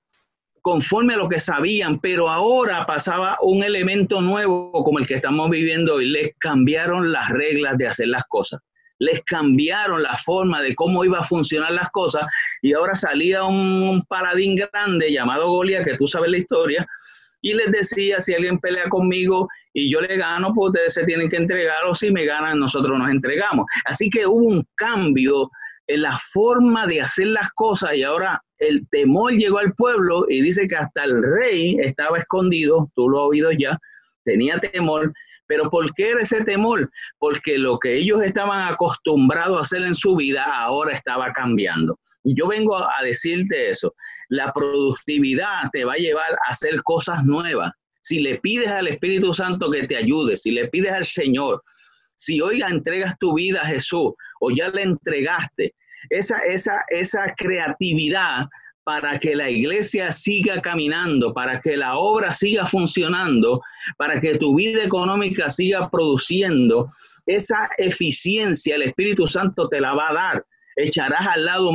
conforme 0.64 1.16
a 1.16 1.18
lo 1.18 1.28
que 1.28 1.42
sabían, 1.42 2.00
pero 2.00 2.30
ahora 2.30 2.86
pasaba 2.86 3.38
un 3.42 3.66
elemento 3.66 4.22
nuevo 4.22 4.72
como 4.72 4.98
el 4.98 5.06
que 5.06 5.16
estamos 5.16 5.50
viviendo 5.50 6.00
y 6.00 6.10
les 6.10 6.32
cambiaron 6.40 7.12
las 7.12 7.30
reglas 7.32 7.78
de 7.78 7.88
hacer 7.88 8.08
las 8.08 8.24
cosas. 8.30 8.62
Les 8.98 9.22
cambiaron 9.24 10.02
la 10.02 10.16
forma 10.16 10.62
de 10.62 10.74
cómo 10.74 11.04
iba 11.04 11.20
a 11.20 11.24
funcionar 11.26 11.74
las 11.74 11.90
cosas. 11.90 12.26
Y 12.62 12.72
ahora 12.72 12.96
salía 12.96 13.44
un, 13.44 14.06
paladín 14.08 14.56
grande 14.56 15.12
llamado 15.12 15.50
Goliat, 15.50 15.84
que 15.84 15.98
tú 15.98 16.08
sabes 16.08 16.32
la 16.32 16.38
historia, 16.38 16.88
y 17.42 17.54
les 17.56 17.70
decía, 17.70 18.22
si 18.22 18.34
alguien 18.34 18.58
pelea 18.58 18.88
conmigo 18.88 19.50
y 19.74 19.92
yo 19.92 20.00
le 20.00 20.16
gano, 20.16 20.54
pues 20.56 20.70
ustedes 20.70 20.94
se 20.94 21.04
tienen 21.04 21.28
que 21.28 21.36
entregar 21.36 21.84
o 21.90 21.94
si 21.94 22.10
me 22.10 22.26
ganan, 22.26 22.58
nosotros 22.58 22.98
nos 22.98 23.10
entregamos. 23.10 23.66
Así 23.84 24.10
que 24.10 24.26
hubo 24.26 24.46
un 24.46 24.66
cambio 24.76 25.52
en 25.88 26.04
la 26.04 26.18
forma 26.32 26.88
de 26.88 27.02
hacer 27.02 27.28
las 27.28 27.52
cosas 27.52 27.96
y 27.96 28.04
ahora 28.04 28.42
el 28.68 28.88
temor 28.90 29.34
llegó 29.34 29.60
al 29.60 29.74
pueblo 29.74 30.26
y 30.30 30.42
dice 30.42 30.68
que 30.68 30.76
hasta 30.76 31.04
el 31.04 31.22
rey 31.22 31.78
estaba 31.80 32.18
escondido, 32.18 32.92
tú 32.96 33.10
lo 33.10 33.22
has 33.22 33.30
oído 33.30 33.52
ya, 33.52 33.78
tenía 34.24 34.58
temor 34.60 35.14
pero 35.48 35.70
¿por 35.70 35.94
qué 35.94 36.12
era 36.12 36.22
ese 36.22 36.44
temor? 36.44 36.90
Porque 37.20 37.58
lo 37.58 37.78
que 37.78 37.96
ellos 37.96 38.22
estaban 38.22 38.72
acostumbrados 38.72 39.60
a 39.60 39.64
hacer 39.64 39.84
en 39.84 39.96
su 39.96 40.16
vida 40.16 40.44
ahora 40.44 40.94
estaba 40.94 41.32
cambiando. 41.34 42.00
Y 42.24 42.36
yo 42.36 42.48
vengo 42.48 42.78
a 42.78 43.04
decirte 43.04 43.70
eso. 43.70 43.94
La 44.30 44.52
productividad 44.54 45.70
te 45.72 45.84
va 45.84 45.94
a 45.94 45.98
llevar 45.98 46.32
a 46.48 46.52
hacer 46.52 46.82
cosas 46.84 47.24
nuevas. 47.26 47.72
Si 48.02 48.20
le 48.20 48.40
pides 48.40 48.70
al 48.70 48.88
Espíritu 48.88 49.34
Santo 49.34 49.70
que 49.70 49.88
te 49.88 49.96
ayude, 49.96 50.36
si 50.36 50.52
le 50.52 50.68
pides 50.70 50.92
al 50.92 51.06
Señor, 51.06 51.62
si 52.16 52.42
hoy 52.42 52.62
entregas 52.62 53.18
tu 53.20 53.36
vida 53.36 53.62
a 53.62 53.68
Jesús 53.68 54.14
o 54.40 54.50
ya 54.50 54.70
le 54.70 54.84
entregaste, 54.84 55.76
esa, 56.10 56.40
esa, 56.40 56.84
esa 56.90 57.34
creatividad 57.36 58.48
para 58.84 59.18
que 59.18 59.36
la 59.36 59.50
iglesia 59.50 60.12
siga 60.12 60.62
caminando, 60.62 61.34
para 61.34 61.60
que 61.60 61.78
la 61.78 61.98
obra 61.98 62.34
siga 62.34 62.66
funcionando, 62.66 63.62
para 63.98 64.20
que 64.20 64.38
tu 64.38 64.56
vida 64.56 64.84
económica 64.84 65.50
siga 65.50 65.90
produciendo, 65.90 66.88
esa 67.26 67.70
eficiencia 67.78 68.76
el 68.76 68.84
Espíritu 68.84 69.26
Santo 69.26 69.70
te 69.70 69.80
la 69.80 69.94
va 69.94 70.10
a 70.10 70.14
dar. 70.14 70.46
Echarás 70.76 71.28
al 71.28 71.46
lado 71.46 71.72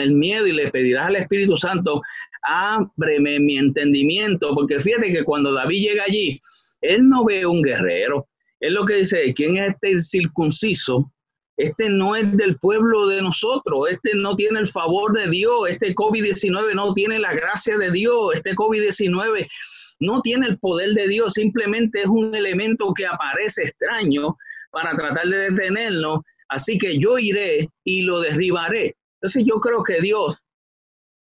el 0.00 0.12
miedo 0.12 0.46
y 0.46 0.52
le 0.52 0.70
pedirás 0.70 1.08
al 1.08 1.16
Espíritu 1.16 1.56
Santo, 1.56 2.02
ábreme 2.42 3.38
mi 3.38 3.58
entendimiento, 3.58 4.54
porque 4.54 4.80
fíjate 4.80 5.12
que 5.12 5.22
cuando 5.22 5.52
David 5.52 5.90
llega 5.90 6.04
allí, 6.04 6.40
él 6.80 7.08
no 7.08 7.24
ve 7.24 7.46
un 7.46 7.62
guerrero. 7.62 8.28
Él 8.58 8.74
lo 8.74 8.84
que 8.84 8.96
dice, 8.96 9.32
¿quién 9.34 9.58
es 9.58 9.74
este 9.74 10.00
circunciso 10.00 11.12
este 11.56 11.88
no 11.88 12.16
es 12.16 12.36
del 12.36 12.56
pueblo 12.58 13.06
de 13.06 13.22
nosotros, 13.22 13.90
este 13.90 14.14
no 14.14 14.34
tiene 14.36 14.60
el 14.60 14.68
favor 14.68 15.12
de 15.12 15.28
Dios, 15.28 15.68
este 15.68 15.94
COVID-19 15.94 16.74
no 16.74 16.94
tiene 16.94 17.18
la 17.18 17.34
gracia 17.34 17.76
de 17.76 17.90
Dios, 17.90 18.34
este 18.34 18.54
COVID-19 18.54 19.48
no 20.00 20.20
tiene 20.22 20.46
el 20.46 20.58
poder 20.58 20.90
de 20.90 21.08
Dios, 21.08 21.34
simplemente 21.34 22.00
es 22.00 22.06
un 22.06 22.34
elemento 22.34 22.92
que 22.94 23.06
aparece 23.06 23.64
extraño 23.64 24.36
para 24.70 24.96
tratar 24.96 25.26
de 25.26 25.50
detenernos, 25.50 26.20
así 26.48 26.78
que 26.78 26.98
yo 26.98 27.18
iré 27.18 27.68
y 27.84 28.02
lo 28.02 28.20
derribaré. 28.20 28.96
Entonces 29.20 29.44
yo 29.46 29.60
creo 29.60 29.82
que 29.82 30.00
Dios 30.00 30.42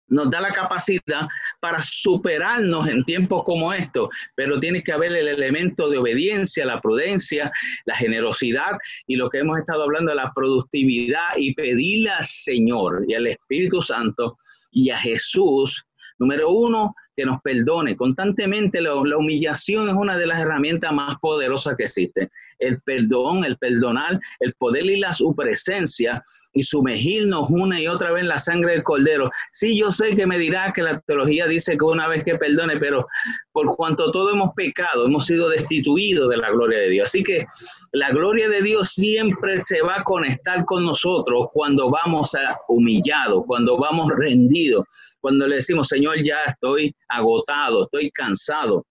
nos 0.08 0.30
da 0.30 0.42
la 0.42 0.52
capacidad 0.52 1.28
para 1.60 1.82
superarnos 1.84 2.88
en 2.88 3.04
tiempos 3.04 3.44
como 3.44 3.74
estos, 3.74 4.10
pero 4.36 4.60
tiene 4.60 4.84
que 4.84 4.94
haber 4.94 5.14
el 5.14 5.28
elemento 5.28 5.90
de 5.90 5.98
obediencia, 5.98 6.66
la 6.66 6.82
prudencia, 6.82 7.52
la 7.86 7.96
generosidad 7.96 8.78
y 9.06 9.16
lo 9.16 9.30
que 9.30 9.40
hemos 9.40 9.58
estado 9.58 9.84
hablando, 9.84 10.14
la 10.14 10.32
productividad 10.36 11.36
y 11.38 11.54
pedirle 11.54 12.10
al 12.10 12.26
Señor 12.26 13.06
y 13.08 13.16
al 13.16 13.28
Espíritu 13.28 13.82
Santo 13.82 14.38
y 14.72 14.90
a 14.90 14.98
Jesús, 14.98 15.86
número 16.20 16.50
uno, 16.50 16.94
que 17.18 17.26
nos 17.26 17.42
perdone. 17.42 17.98
Constantemente 17.98 18.80
la, 18.80 18.96
humillación 18.96 19.90
es 19.90 19.96
una 19.96 20.18
de 20.18 20.28
las 20.28 20.40
herramientas 20.40 20.94
más 20.94 21.18
poderosas 21.20 21.76
que 21.76 21.86
existen. 21.86 22.30
El 22.60 22.80
perdón, 22.82 23.44
el 23.44 23.58
perdonar, 23.58 24.20
el 24.40 24.54
poder 24.54 24.86
y 24.86 25.00
la 25.00 25.14
su 25.14 25.36
presencia 25.36 26.22
y 26.54 26.62
sumergirnos 26.62 27.50
una 27.50 27.82
y 27.82 27.88
otra 27.88 28.12
vez 28.12 28.22
en 28.22 28.30
la 28.30 28.40
sangre 28.40 28.74
del 28.74 28.84
cordero. 28.84 29.32
Sí, 29.52 29.76
yo 29.78 29.92
sé 29.92 30.16
que 30.16 30.28
me 30.28 30.38
dirá 30.38 30.72
que 30.74 30.84
la 30.84 31.00
teología 31.02 31.48
dice 31.48 31.76
que 31.76 31.86
una 31.86 32.08
vez 32.08 32.24
que 32.24 32.36
perdone, 32.36 32.78
pero 32.78 33.08
por 33.52 33.76
cuanto 33.76 34.12
todo 34.12 34.32
hemos 34.32 34.54
pecado, 34.54 35.06
hemos 35.06 35.26
sido 35.26 35.50
destituidos 35.50 36.30
de 36.30 36.38
la 36.38 36.52
gloria 36.52 36.80
de 36.80 36.90
Dios. 36.90 37.10
Así 37.10 37.24
que 37.24 37.48
la 37.94 38.12
gloria 38.12 38.48
de 38.48 38.62
Dios 38.62 38.92
siempre 38.92 39.60
se 39.66 39.82
va 39.82 40.02
a 40.02 40.04
conectar 40.04 40.66
con 40.66 40.86
nosotros 40.86 41.48
cuando 41.52 41.90
vamos 41.90 42.36
humillados, 42.68 43.44
cuando 43.48 43.78
vamos 43.78 44.12
rendidos, 44.16 44.86
cuando 45.22 45.48
le 45.48 45.56
decimos, 45.56 45.88
Señor, 45.88 46.24
ya 46.24 46.44
estoy 46.48 46.94
agotado, 47.08 47.84
estoy 47.84 48.12
cansado. 48.12 48.86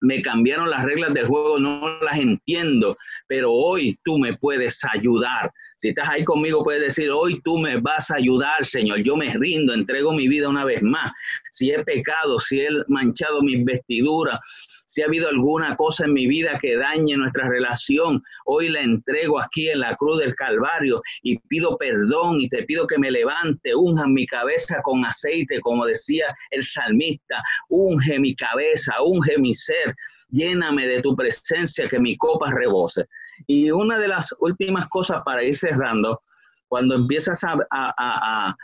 Me 0.00 0.20
cambiaron 0.20 0.68
las 0.68 0.84
reglas 0.84 1.14
del 1.14 1.26
juego, 1.26 1.58
no 1.58 1.98
las 2.00 2.18
entiendo, 2.18 2.96
pero 3.26 3.52
hoy 3.52 3.98
tú 4.04 4.18
me 4.18 4.36
puedes 4.36 4.84
ayudar. 4.84 5.50
Si 5.84 5.90
estás 5.90 6.08
ahí 6.08 6.24
conmigo, 6.24 6.64
puedes 6.64 6.80
decir, 6.80 7.10
hoy 7.10 7.42
tú 7.42 7.58
me 7.58 7.78
vas 7.78 8.10
a 8.10 8.14
ayudar, 8.14 8.64
Señor. 8.64 9.02
Yo 9.02 9.18
me 9.18 9.30
rindo, 9.34 9.74
entrego 9.74 10.14
mi 10.14 10.28
vida 10.28 10.48
una 10.48 10.64
vez 10.64 10.80
más. 10.80 11.12
Si 11.50 11.70
he 11.70 11.84
pecado, 11.84 12.40
si 12.40 12.62
he 12.62 12.68
manchado 12.88 13.42
mis 13.42 13.62
vestiduras, 13.66 14.40
si 14.86 15.02
ha 15.02 15.04
habido 15.04 15.28
alguna 15.28 15.76
cosa 15.76 16.06
en 16.06 16.14
mi 16.14 16.26
vida 16.26 16.58
que 16.58 16.78
dañe 16.78 17.18
nuestra 17.18 17.50
relación, 17.50 18.22
hoy 18.46 18.70
la 18.70 18.80
entrego 18.80 19.38
aquí 19.38 19.68
en 19.68 19.80
la 19.80 19.94
cruz 19.96 20.20
del 20.20 20.34
Calvario 20.34 21.02
y 21.22 21.38
pido 21.48 21.76
perdón 21.76 22.40
y 22.40 22.48
te 22.48 22.62
pido 22.62 22.86
que 22.86 22.96
me 22.96 23.10
levante, 23.10 23.74
unja 23.74 24.06
mi 24.06 24.24
cabeza 24.24 24.80
con 24.84 25.04
aceite, 25.04 25.60
como 25.60 25.84
decía 25.84 26.34
el 26.50 26.64
salmista, 26.64 27.42
unge 27.68 28.18
mi 28.18 28.34
cabeza, 28.34 29.02
unge 29.02 29.36
mi 29.36 29.54
ser, 29.54 29.94
lléname 30.30 30.86
de 30.86 31.02
tu 31.02 31.14
presencia, 31.14 31.90
que 31.90 31.98
mi 31.98 32.16
copa 32.16 32.50
rebose. 32.50 33.04
Y 33.46 33.70
una 33.70 33.98
de 33.98 34.08
las 34.08 34.34
últimas 34.40 34.88
cosas 34.88 35.22
para 35.24 35.42
ir 35.42 35.56
cerrando, 35.56 36.22
cuando 36.68 36.94
empiezas 36.94 37.42
a, 37.44 38.56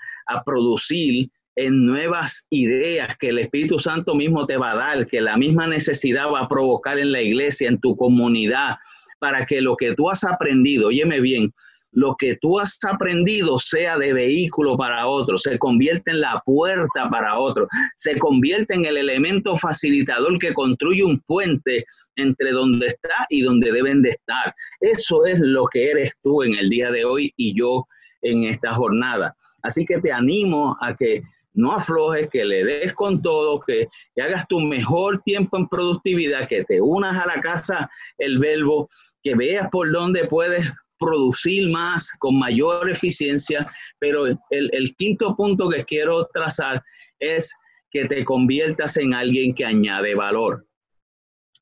producir 0.45 1.29
en 1.57 1.85
nuevas 1.87 2.47
ideas 2.51 3.17
que 3.19 3.29
el 3.29 3.39
Espíritu 3.41 3.79
Santo 3.79 4.15
mismo 4.15 4.47
te 4.47 4.57
va 4.57 4.73
a 4.73 4.77
dar, 4.77 5.07
que 5.07 5.21
la 5.21 5.37
misma 5.37 5.67
necesidad 5.67 6.31
va 6.31 6.41
a 6.41 6.49
provocar 6.49 6.99
en 6.99 7.13
la 7.13 7.21
iglesia, 7.21 7.69
en 7.69 7.81
tu 7.81 7.97
comunidad, 7.97 8.77
para 9.19 9.45
que 9.45 9.61
lo 9.61 9.77
que 9.77 9.95
tú 9.95 10.09
has 10.09 10.25
aprendido, 10.25 10.89
óyeme 10.89 11.21
bien, 11.21 11.53
lo 11.93 12.15
que 12.17 12.37
tú 12.41 12.59
has 12.59 12.79
aprendido 12.89 13.59
sea 13.59 13.99
de 13.99 14.13
vehículo 14.13 14.77
para 14.77 15.07
otro, 15.07 15.39
se 15.39 15.59
convierte 15.59 16.11
en 16.13 16.21
la 16.21 16.43
puerta 16.45 17.09
para 17.11 17.39
otro, 17.39 17.67
se 17.97 18.19
convierte 18.19 18.75
en 18.75 18.85
el 18.85 18.97
elemento 18.97 19.57
facilitador 19.57 20.39
que 20.39 20.55
construye 20.55 21.03
un 21.03 21.21
puente 21.21 21.85
entre 22.17 22.53
donde 22.53 22.89
está 22.89 23.27
y 23.29 23.43
donde 23.43 23.73
deben 23.73 24.03
de 24.03 24.11
estar. 24.11 24.55
Eso 24.81 25.27
es 25.27 25.41
lo 25.41 25.67
que 25.67 25.91
eres 25.91 26.15
tú 26.23 26.43
en 26.43 26.55
el 26.55 26.69
día 26.69 26.91
de 26.91 27.05
hoy 27.05 27.33
y 27.37 27.59
yo 27.59 27.87
en 28.23 28.45
esta 28.45 28.75
jornada. 28.75 29.35
Así 29.63 29.85
que 29.85 30.01
te 30.01 30.13
animo 30.13 30.77
a 30.81 30.95
que 30.95 31.23
no 31.53 31.73
aflojes, 31.73 32.29
que 32.29 32.45
le 32.45 32.65
des 32.65 32.93
con 32.93 33.23
todo, 33.23 33.61
que, 33.61 33.89
hagas 34.21 34.47
tu 34.47 34.61
mejor 34.61 35.21
tiempo 35.23 35.57
en 35.57 35.69
productividad, 35.69 36.47
que 36.47 36.65
te 36.65 36.81
unas 36.81 37.17
a 37.17 37.27
la 37.27 37.41
casa 37.41 37.91
el 38.19 38.39
verbo, 38.39 38.89
que 39.23 39.35
veas 39.35 39.69
por 39.71 39.91
dónde 39.91 40.27
puedes 40.27 40.71
producir 41.01 41.69
más 41.71 42.13
con 42.19 42.39
mayor 42.39 42.91
eficiencia, 42.91 43.67
pero 43.99 44.27
el, 44.27 44.95
quinto 44.97 45.35
punto 45.35 45.69
que 45.69 45.85
quiero 45.85 46.27
trazar 46.27 46.83
es 47.19 47.59
que 47.91 48.05
te 48.05 48.25
conviertas 48.25 48.99
en 48.99 49.15
alguien 49.15 49.55
que 49.55 49.65
añade 49.65 50.15
valor. 50.15 50.67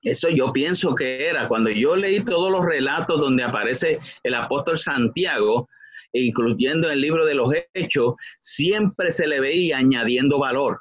Eso 0.02 0.28
yo 0.28 0.52
pienso 0.52 0.94
que 0.94 1.28
era. 1.28 1.48
Cuando 1.48 1.70
yo 1.70 1.96
leí 1.96 2.20
todos 2.20 2.50
los 2.50 2.64
relatos 2.64 3.20
donde 3.20 3.44
aparece 3.44 3.98
el 4.22 4.34
apóstol 4.34 4.76
Santiago, 4.76 5.68
incluyendo 6.12 6.90
el 6.90 7.00
libro 7.00 7.24
de 7.24 7.34
los 7.34 7.54
Hechos, 7.74 8.14
siempre 8.40 9.10
se 9.10 9.26
le 9.26 9.40
veía 9.40 9.78
añadiendo 9.78 10.38
valor 10.38 10.80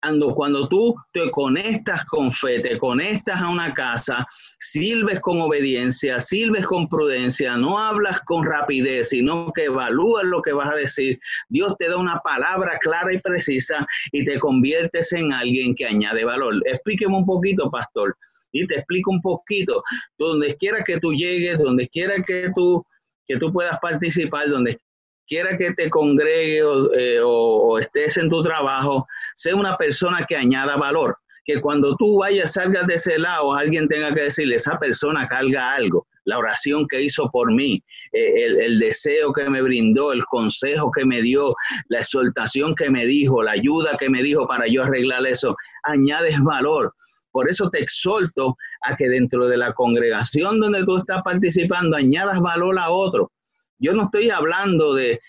cuando, 0.00 0.34
cuando 0.34 0.68
tú 0.68 0.94
te 1.12 1.30
conectas 1.30 2.04
con 2.04 2.32
fe, 2.32 2.60
te 2.60 2.78
conectas 2.78 3.40
a 3.40 3.48
una 3.48 3.74
casa, 3.74 4.26
sirves 4.58 5.20
con 5.20 5.40
obediencia, 5.40 6.20
sirves 6.20 6.66
con 6.66 6.88
prudencia, 6.88 7.56
no 7.56 7.78
hablas 7.78 8.20
con 8.20 8.44
rapidez, 8.44 9.08
sino 9.10 9.52
que 9.52 9.64
evalúas 9.64 10.24
lo 10.24 10.42
que 10.42 10.52
vas 10.52 10.70
a 10.70 10.76
decir, 10.76 11.18
Dios 11.48 11.74
te 11.78 11.88
da 11.88 11.96
una 11.96 12.20
palabra 12.20 12.78
clara 12.78 13.12
y 13.12 13.20
precisa 13.20 13.86
y 14.12 14.24
te 14.24 14.38
conviertes 14.38 15.12
en 15.12 15.32
alguien 15.32 15.74
que 15.74 15.86
añade 15.86 16.24
valor. 16.24 16.54
Explíqueme 16.66 17.16
un 17.16 17.26
poquito, 17.26 17.70
pastor, 17.70 18.16
y 18.52 18.66
te 18.66 18.76
explico 18.76 19.10
un 19.10 19.20
poquito. 19.20 19.82
Donde 20.18 20.56
quiera 20.56 20.82
que 20.84 21.00
tú 21.00 21.12
llegues, 21.12 21.58
donde 21.58 21.88
quiera 21.88 22.22
que 22.22 22.50
tú 22.54 22.84
que 23.28 23.38
tú 23.38 23.52
puedas 23.52 23.78
participar, 23.80 24.48
donde 24.48 24.78
quiera 25.26 25.56
que 25.56 25.72
te 25.74 25.90
congregue 25.90 26.58
eh, 26.58 27.20
o, 27.22 27.78
estés 27.78 28.16
en 28.16 28.30
tu 28.30 28.42
trabajo, 28.42 29.06
sé 29.34 29.54
una 29.54 29.76
persona 29.76 30.24
que 30.26 30.36
añada 30.36 30.76
valor. 30.76 31.16
Que 31.44 31.60
cuando 31.60 31.94
tú 31.96 32.18
vayas, 32.18 32.54
salgas 32.54 32.88
de 32.88 32.94
ese 32.94 33.18
lado, 33.18 33.54
alguien 33.54 33.86
tenga 33.86 34.12
que 34.12 34.22
decirle, 34.22 34.56
esa 34.56 34.78
persona 34.78 35.28
carga 35.28 35.74
algo. 35.74 36.06
La 36.24 36.38
oración 36.38 36.88
que 36.88 37.02
hizo 37.02 37.30
por 37.30 37.54
mí, 37.54 37.80
eh, 38.12 38.46
el, 38.46 38.80
deseo 38.80 39.32
que 39.32 39.48
me 39.48 39.62
brindó, 39.62 40.12
el 40.12 40.24
consejo 40.24 40.90
que 40.90 41.04
me 41.04 41.22
dio, 41.22 41.54
la 41.88 42.00
exhortación 42.00 42.74
que 42.74 42.90
me 42.90 43.06
dijo, 43.06 43.44
la 43.44 43.52
ayuda 43.52 43.96
que 43.96 44.10
me 44.10 44.24
dijo 44.24 44.48
para 44.48 44.66
yo 44.66 44.82
arreglar 44.82 45.24
eso, 45.24 45.54
añades 45.84 46.42
valor. 46.42 46.92
Por 47.30 47.48
eso 47.48 47.70
te 47.70 47.80
exhorto 47.80 48.56
a 48.82 48.96
que 48.96 49.08
dentro 49.08 49.46
de 49.46 49.58
la 49.58 49.72
congregación 49.72 50.58
donde 50.58 50.84
tú 50.84 50.96
estás 50.96 51.22
participando, 51.22 51.96
añadas 51.96 52.40
valor 52.40 52.76
a 52.76 52.90
otro 52.90 53.30
yo 53.78 53.92
no 53.92 54.04
estoy 54.04 54.30
hablando 54.30 54.94
de, 54.94 55.20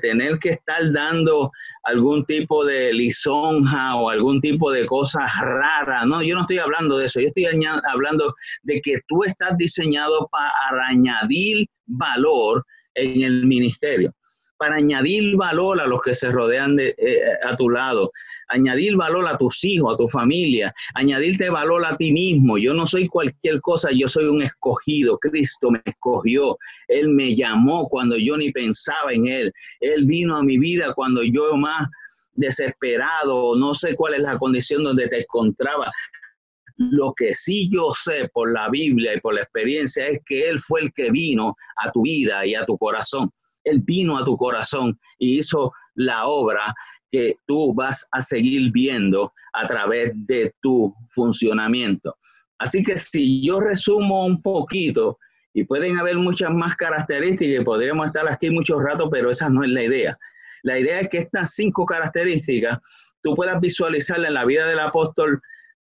tener 0.00 0.38
que 0.38 0.50
estar 0.50 0.92
dando 0.92 1.50
algún 1.84 2.24
tipo 2.26 2.64
de 2.64 2.92
lisonja 2.92 3.96
o 3.96 4.08
algún 4.08 4.40
tipo 4.40 4.70
de 4.70 4.86
cosas 4.86 5.28
raras. 5.40 6.06
No, 6.06 6.22
yo 6.22 6.36
no 6.36 6.42
estoy 6.42 6.58
hablando 6.58 6.96
de 6.96 7.06
eso. 7.06 7.20
Yo 7.20 7.28
estoy 7.28 7.46
hablando 7.84 8.34
de 8.62 8.80
que 8.80 8.98
tú 9.08 9.24
estás 9.24 9.56
diseñado 9.56 10.28
para 10.30 10.86
añadir 10.86 11.66
valor 11.86 12.64
en 12.94 13.22
el 13.22 13.46
ministerio 13.46 14.12
para 14.62 14.76
añadir 14.76 15.34
valor 15.34 15.80
a 15.80 15.88
los 15.88 16.00
que 16.02 16.14
se 16.14 16.30
rodean 16.30 16.76
de, 16.76 16.94
eh, 16.96 17.20
a 17.44 17.56
tu 17.56 17.68
lado, 17.68 18.12
añadir 18.46 18.94
valor 18.94 19.26
a 19.26 19.36
tus 19.36 19.64
hijos, 19.64 19.92
a 19.92 19.96
tu 19.96 20.08
familia, 20.08 20.72
añadirte 20.94 21.50
valor 21.50 21.84
a 21.84 21.96
ti 21.96 22.12
mismo. 22.12 22.58
Yo 22.58 22.72
no 22.72 22.86
soy 22.86 23.08
cualquier 23.08 23.60
cosa, 23.60 23.90
yo 23.90 24.06
soy 24.06 24.26
un 24.26 24.40
escogido. 24.40 25.18
Cristo 25.18 25.72
me 25.72 25.82
escogió, 25.84 26.56
Él 26.86 27.08
me 27.08 27.34
llamó 27.34 27.88
cuando 27.88 28.16
yo 28.16 28.36
ni 28.36 28.52
pensaba 28.52 29.12
en 29.12 29.26
Él. 29.26 29.52
Él 29.80 30.06
vino 30.06 30.36
a 30.36 30.44
mi 30.44 30.58
vida 30.58 30.94
cuando 30.94 31.24
yo 31.24 31.56
más 31.56 31.88
desesperado, 32.34 33.56
no 33.56 33.74
sé 33.74 33.96
cuál 33.96 34.14
es 34.14 34.22
la 34.22 34.38
condición 34.38 34.84
donde 34.84 35.08
te 35.08 35.22
encontraba. 35.22 35.90
Lo 36.76 37.12
que 37.14 37.34
sí 37.34 37.68
yo 37.68 37.90
sé 37.90 38.30
por 38.32 38.52
la 38.52 38.70
Biblia 38.70 39.16
y 39.16 39.20
por 39.20 39.34
la 39.34 39.42
experiencia 39.42 40.06
es 40.06 40.20
que 40.24 40.48
Él 40.48 40.60
fue 40.60 40.82
el 40.82 40.92
que 40.92 41.10
vino 41.10 41.56
a 41.84 41.90
tu 41.90 42.02
vida 42.02 42.46
y 42.46 42.54
a 42.54 42.64
tu 42.64 42.78
corazón. 42.78 43.28
Él 43.64 43.82
vino 43.84 44.18
a 44.18 44.24
tu 44.24 44.36
corazón 44.36 44.98
y 45.18 45.38
hizo 45.38 45.72
la 45.94 46.26
obra 46.26 46.74
que 47.10 47.36
tú 47.46 47.74
vas 47.74 48.08
a 48.12 48.22
seguir 48.22 48.72
viendo 48.72 49.32
a 49.52 49.66
través 49.68 50.12
de 50.26 50.54
tu 50.62 50.94
funcionamiento. 51.10 52.16
Así 52.58 52.82
que 52.82 52.96
si 52.96 53.44
yo 53.44 53.60
resumo 53.60 54.24
un 54.24 54.40
poquito, 54.40 55.18
y 55.54 55.64
pueden 55.64 55.98
haber 55.98 56.16
muchas 56.16 56.50
más 56.50 56.76
características, 56.76 57.60
y 57.60 57.64
podríamos 57.64 58.06
estar 58.06 58.26
aquí 58.30 58.48
mucho 58.50 58.80
rato, 58.80 59.10
pero 59.10 59.30
esa 59.30 59.50
no 59.50 59.62
es 59.62 59.70
la 59.70 59.82
idea. 59.82 60.18
La 60.62 60.78
idea 60.78 61.00
es 61.00 61.08
que 61.08 61.18
estas 61.18 61.54
cinco 61.54 61.84
características 61.84 62.78
tú 63.22 63.34
puedas 63.34 63.60
visualizarlas 63.60 64.28
en 64.28 64.34
la 64.34 64.44
vida 64.44 64.66
del 64.66 64.78
apóstol 64.78 65.42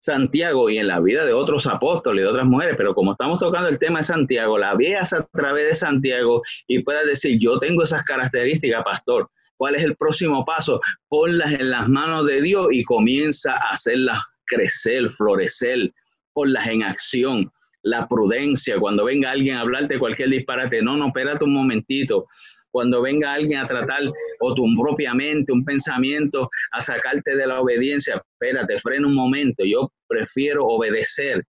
Santiago 0.06 0.70
y 0.70 0.78
en 0.78 0.88
la 0.88 1.00
vida 1.00 1.26
de 1.26 1.34
otros 1.34 1.66
apóstoles, 1.66 2.24
de 2.24 2.30
otras 2.30 2.46
mujeres, 2.46 2.76
pero 2.78 2.94
como 2.94 3.14
estamos 3.14 3.40
tocando 3.40 3.70
el 3.70 3.80
tema 3.80 4.00
de 4.00 4.06
Santiago, 4.06 4.56
la 4.56 4.76
veas 4.76 5.14
a 5.14 5.26
través 5.34 5.68
de 5.68 5.74
Santiago 5.74 6.44
y 6.68 6.84
puedas 6.84 7.08
decir, 7.08 7.40
yo 7.40 7.58
tengo 7.58 7.82
esas 7.82 8.04
características, 8.04 8.84
pastor. 8.84 9.32
¿Cuál 9.58 9.74
es 9.76 9.84
el 9.84 9.96
próximo 9.96 10.46
paso? 10.46 10.80
Ponlas 11.08 11.54
en 11.54 11.72
las 11.72 11.90
manos 11.90 12.28
de 12.28 12.40
Dios 12.40 12.68
y 12.72 12.84
comienza 12.84 13.54
a 13.54 13.72
hacerlas 13.72 14.20
crecer, 14.46 15.10
florecer, 15.10 15.92
ponlas 16.34 16.68
en 16.68 16.84
acción. 16.84 17.52
La 17.86 18.08
prudencia, 18.08 18.80
cuando 18.80 19.06
venga 19.06 19.32
alguien 19.32 19.56
a 19.56 19.62
hablarte 19.62 20.00
cualquier 20.00 20.30
disparate, 20.30 20.82
no, 20.82 20.98
no, 20.98 21.08
espérate 21.08 21.44
un 21.44 21.54
momentito 21.54 22.26
cuando 22.76 23.02
venga 23.02 23.32
alguien 23.32 23.62
a 23.62 23.68
tratar 23.70 24.02
o 24.42 24.54
tu 24.54 24.66
propia 24.78 25.14
mente, 25.14 25.54
un 25.54 25.64
pensamiento, 25.64 26.50
a 26.74 26.82
sacarte 26.82 27.38
de 27.38 27.48
la 27.48 27.62
obediencia, 27.62 28.16
espérate, 28.16 28.78
frena 28.80 29.08
un 29.08 29.16
momento, 29.16 29.64
yo 29.64 29.94
prefiero 30.10 30.66
obedecer. 30.66 31.42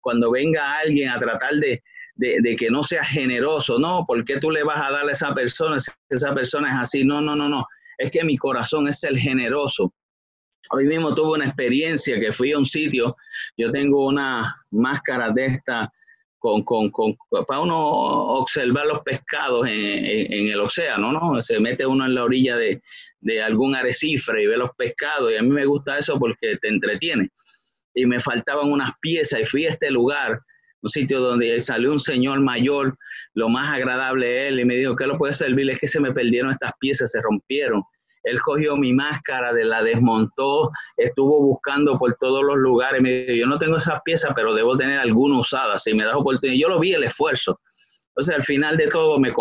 Cuando 0.00 0.32
venga 0.32 0.78
alguien 0.78 1.10
a 1.10 1.20
tratar 1.20 1.54
de, 1.54 1.80
de, 2.16 2.56
que 2.56 2.70
no 2.70 2.82
sea 2.82 3.04
generoso, 3.04 3.78
no, 3.78 4.04
¿por 4.04 4.24
qué 4.24 4.40
tú 4.40 4.50
le 4.50 4.64
vas 4.64 4.78
a 4.78 4.90
dar 4.90 5.08
a 5.08 5.12
esa 5.12 5.32
persona 5.32 5.78
si 5.78 5.92
esa 6.08 6.34
persona 6.34 6.70
es 6.70 6.80
así? 6.80 7.04
No, 7.04 7.20
no, 7.20 7.36
no, 7.36 7.48
no, 7.48 7.64
es 7.98 8.10
que 8.10 8.24
mi 8.24 8.36
corazón 8.36 8.88
es 8.88 9.04
el 9.04 9.16
generoso. 9.16 9.94
Hoy 10.70 10.86
mismo 10.86 11.14
tuve 11.14 11.32
una 11.32 11.46
experiencia 11.46 12.18
que 12.18 12.32
fui 12.32 12.52
a 12.52 12.58
un 12.58 12.66
sitio, 12.66 13.16
yo 13.56 13.70
tengo 13.70 14.06
una 14.06 14.56
máscara 14.70 15.30
de 15.30 15.46
esta 15.46 15.92
con, 16.64 16.92
para 17.46 17.60
uno 17.60 17.78
observar 17.78 18.86
los 18.86 19.00
pescados 19.00 19.66
en, 19.66 20.48
el 20.48 20.60
océano, 20.60 21.10
¿no? 21.10 21.40
Se 21.40 21.58
mete 21.58 21.86
uno 21.86 22.04
en 22.04 22.14
la 22.14 22.24
orilla 22.24 22.56
de, 22.56 22.82
algún 23.42 23.74
arrecife 23.74 24.42
y 24.42 24.46
ve 24.46 24.56
los 24.58 24.70
pescados 24.76 25.32
y 25.32 25.36
a 25.36 25.42
mí 25.42 25.48
me 25.48 25.64
gusta 25.64 25.98
eso 25.98 26.18
porque 26.18 26.56
te 26.56 26.68
entretiene. 26.68 27.30
Y 27.94 28.04
me 28.04 28.20
faltaban 28.20 28.70
unas 28.70 28.92
piezas 29.00 29.40
y 29.40 29.44
fui 29.46 29.64
a 29.64 29.70
este 29.70 29.90
lugar, 29.90 30.40
un 30.82 30.90
sitio 30.90 31.20
donde 31.20 31.60
salió 31.60 31.92
un 31.92 32.00
señor 32.00 32.40
mayor, 32.40 32.98
lo 33.32 33.48
más 33.48 33.72
agradable 33.72 34.48
él, 34.48 34.60
y 34.60 34.64
me 34.66 34.76
dijo, 34.76 34.96
¿qué 34.96 35.06
lo 35.06 35.16
puede 35.16 35.32
servir? 35.32 35.70
Es 35.70 35.78
que 35.78 35.88
se 35.88 36.00
me 36.00 36.12
perdieron 36.12 36.50
estas 36.50 36.72
piezas, 36.78 37.10
se 37.10 37.22
rompieron. 37.22 37.82
Él 38.24 38.40
cogió 38.40 38.76
mi 38.76 38.92
máscara, 38.92 39.52
de 39.52 39.64
la 39.64 39.82
desmontó, 39.82 40.70
estuvo 40.96 41.40
buscando 41.42 41.98
por 41.98 42.16
todos 42.16 42.42
los 42.42 42.56
lugares. 42.56 43.00
Me 43.00 43.24
dijo, 43.26 43.34
yo 43.34 43.46
no 43.46 43.58
tengo 43.58 43.76
esas 43.76 44.00
piezas, 44.02 44.32
pero 44.34 44.54
debo 44.54 44.76
tener 44.76 44.98
alguna 44.98 45.38
usada. 45.38 45.78
Si 45.78 45.94
me 45.94 46.04
da 46.04 46.16
oportunidad, 46.16 46.58
yo 46.58 46.68
lo 46.68 46.80
vi 46.80 46.94
el 46.94 47.04
esfuerzo. 47.04 47.60
Entonces, 48.08 48.34
al 48.34 48.44
final 48.44 48.76
de 48.76 48.88
todo, 48.88 49.18
me, 49.18 49.32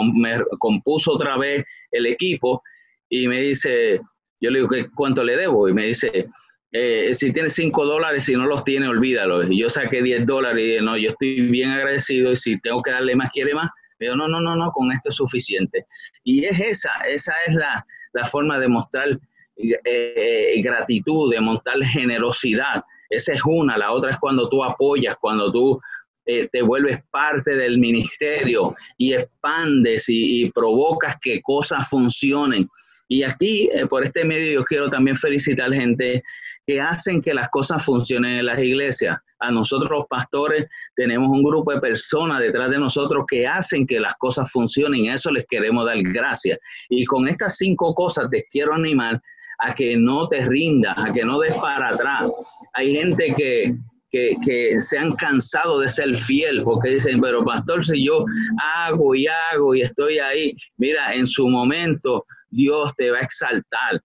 compuso 0.59 1.13
otra 1.13 1.37
vez 1.37 1.63
el 1.91 2.07
equipo 2.07 2.61
y 3.07 3.27
me 3.27 3.39
dice, 3.39 3.99
yo 4.41 4.49
le 4.49 4.59
digo, 4.59 4.69
¿cuánto 4.95 5.23
le 5.23 5.37
debo? 5.37 5.69
Y 5.69 5.73
me 5.73 5.85
dice, 5.85 6.27
eh, 6.71 7.13
si 7.13 7.31
tiene 7.31 7.49
5 7.49 7.85
dólares, 7.85 8.25
si 8.25 8.33
no 8.33 8.47
los 8.47 8.63
tiene, 8.63 8.87
olvídalo. 8.87 9.43
Y 9.43 9.59
yo 9.59 9.69
saqué 9.69 10.01
10 10.01 10.25
dólares 10.25 10.63
y 10.63 10.67
dije, 10.67 10.81
no, 10.81 10.97
yo 10.97 11.09
estoy 11.09 11.41
bien 11.49 11.69
agradecido 11.69 12.31
y 12.31 12.35
si 12.35 12.59
tengo 12.59 12.81
que 12.81 12.91
darle 12.91 13.15
más, 13.15 13.29
quiere 13.31 13.53
más. 13.53 13.69
No, 14.15 14.27
no, 14.27 14.39
no, 14.39 14.55
no, 14.55 14.71
con 14.71 14.91
esto 14.91 15.09
es 15.09 15.15
suficiente. 15.15 15.85
Y 16.23 16.45
es 16.45 16.59
esa, 16.59 16.91
esa 17.07 17.33
es 17.47 17.55
la, 17.55 17.85
la 18.13 18.25
forma 18.25 18.59
de 18.59 18.67
mostrar 18.67 19.19
eh, 19.55 19.79
eh, 19.85 20.61
gratitud, 20.61 21.31
de 21.31 21.39
mostrar 21.39 21.77
generosidad. 21.83 22.83
Esa 23.09 23.33
es 23.33 23.41
una. 23.45 23.77
La 23.77 23.91
otra 23.91 24.11
es 24.11 24.19
cuando 24.19 24.49
tú 24.49 24.63
apoyas, 24.63 25.15
cuando 25.21 25.51
tú 25.51 25.79
eh, 26.25 26.47
te 26.51 26.61
vuelves 26.61 27.03
parte 27.11 27.55
del 27.55 27.77
ministerio 27.77 28.73
y 28.97 29.13
expandes 29.13 30.05
y, 30.07 30.49
provocas 30.51 31.17
que 31.21 31.41
cosas 31.41 31.87
funcionen. 31.87 32.67
Y 33.13 33.21
aquí, 33.21 33.69
por 33.91 34.03
este 34.03 34.25
medio, 34.25 34.53
yo 34.53 34.63
quiero 34.63 34.89
también 34.89 35.15
felicitar 35.15 35.71
gente 35.71 36.23
que 36.65 36.81
hacen 36.81 37.21
que 37.21 37.31
las 37.31 37.47
cosas 37.49 37.85
funcionen 37.85 38.39
en 38.39 38.45
las 38.47 38.57
iglesias. 38.57 39.19
A 39.37 39.51
nosotros 39.51 39.91
los 39.91 40.07
pastores 40.07 40.67
tenemos 40.95 41.29
un 41.29 41.43
grupo 41.43 41.71
de 41.71 41.79
personas 41.79 42.39
detrás 42.39 42.71
de 42.71 42.79
nosotros 42.79 43.25
que 43.27 43.45
hacen 43.45 43.85
que 43.85 43.99
las 43.99 44.15
cosas 44.15 44.51
funcionen. 44.51 45.11
A 45.11 45.13
eso 45.13 45.29
les 45.29 45.45
queremos 45.45 45.85
dar 45.85 46.01
gracias. 46.01 46.57
Y 46.89 47.05
con 47.05 47.27
estas 47.27 47.57
cinco 47.57 47.93
cosas 47.93 48.31
te 48.31 48.47
quiero 48.49 48.73
animar 48.73 49.21
a 49.59 49.75
que 49.75 49.95
no 49.95 50.27
te 50.27 50.43
rindas, 50.47 50.97
a 50.97 51.13
que 51.13 51.23
no 51.23 51.39
des 51.39 51.55
para 51.57 51.89
atrás. 51.89 52.31
Hay 52.73 52.95
gente 52.95 53.31
que, 53.37 53.75
que, 54.09 54.31
que, 54.43 54.81
se 54.81 54.97
han 54.97 55.11
cansado 55.17 55.81
de 55.81 55.89
ser 55.89 56.17
fiel, 56.17 56.63
porque 56.63 56.89
dicen, 56.89 57.21
pero 57.21 57.45
pastor, 57.45 57.85
si 57.85 58.07
yo 58.07 58.25
hago 58.75 59.13
y 59.13 59.27
hago 59.27 59.75
y 59.75 59.83
estoy 59.83 60.17
ahí, 60.17 60.55
mira, 60.77 61.13
en 61.13 61.27
su 61.27 61.47
momento 61.47 62.25
Dios 62.53 62.93
te 62.95 63.11
va 63.11 63.17
a 63.17 63.21
exaltar. 63.21 64.01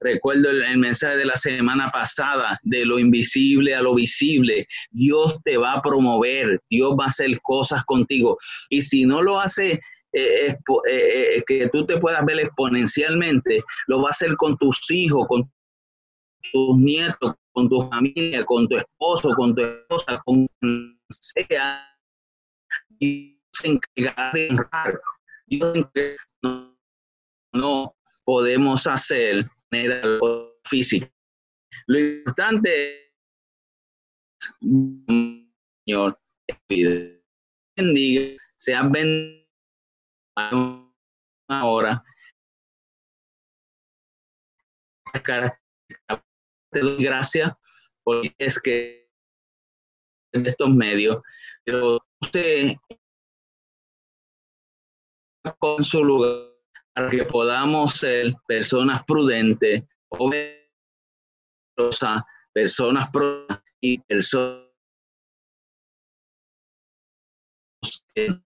Recuerdo 0.00 0.50
el, 0.50 0.78
mensaje 0.78 1.16
de 1.16 1.24
la 1.24 1.36
semana 1.36 1.90
pasada, 1.90 2.58
de 2.62 2.86
lo 2.86 3.00
invisible 3.00 3.74
a 3.74 3.82
lo 3.82 3.94
visible. 3.94 4.66
Dios 4.90 5.40
te 5.42 5.56
va 5.56 5.72
a 5.74 5.82
promover, 5.82 6.60
Dios 6.70 6.96
va 6.98 7.06
a 7.06 7.08
hacer 7.08 7.40
cosas 7.42 7.84
contigo. 7.84 8.36
Y 8.70 8.82
si 8.82 9.04
no 9.04 9.22
lo 9.22 9.40
hace 9.40 9.80
eh, 10.12 10.46
eh, 10.46 10.56
eh, 10.88 11.42
que 11.46 11.68
tú 11.70 11.84
te 11.84 11.98
puedas 11.98 12.24
ver 12.24 12.38
exponencialmente, 12.38 13.62
lo 13.88 14.02
va 14.02 14.08
a 14.08 14.12
hacer 14.12 14.36
con 14.36 14.56
tus 14.56 14.78
hijos, 14.90 15.26
con 15.26 15.50
tus 16.52 16.78
nietos, 16.78 17.34
con 17.52 17.68
tu 17.68 17.80
familia, 17.90 18.44
con 18.44 18.68
tu 18.68 18.76
esposo, 18.76 19.30
con 19.34 19.54
tu 19.54 19.62
esposa, 19.62 20.22
con 20.24 20.46
quien 20.60 20.96
sea, 21.10 21.84
y 23.00 23.40
se 23.52 23.80
de 23.96 24.48
honrar. 24.48 25.00
Dios 25.46 25.72
no 27.52 27.96
podemos 28.24 28.86
hacer 28.86 29.44
de 29.70 29.88
manera 29.88 30.02
física. 30.64 31.08
Lo 31.86 31.98
importante 31.98 32.92
es, 32.92 33.12
Señor, 35.86 36.20
bendiga, 37.76 38.42
sean 38.56 38.92
benditos 38.92 39.48
ahora. 41.48 42.04
Te 46.70 46.80
doy 46.80 47.02
gracias 47.02 47.52
porque 48.04 48.34
es 48.38 48.60
que 48.60 49.08
en 50.34 50.46
estos 50.46 50.70
medios, 50.70 51.22
pero 51.64 51.98
usted 52.20 52.76
con 55.58 55.82
su 55.82 56.04
lugar 56.04 56.57
para 56.98 57.10
que 57.10 57.24
podamos 57.24 57.92
ser 57.92 58.34
personas 58.48 59.04
prudentes, 59.04 59.84
personas 62.52 63.10
prudentes 63.12 63.62
y 63.80 64.00
personas 64.00 64.66
en 68.16 68.42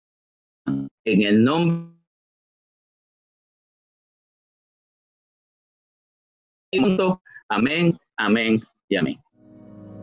el 1.06 1.44
nombre 1.44 1.98
Amén, 7.50 7.98
amén 8.16 8.60
y 8.88 8.96
amén. 8.96 9.27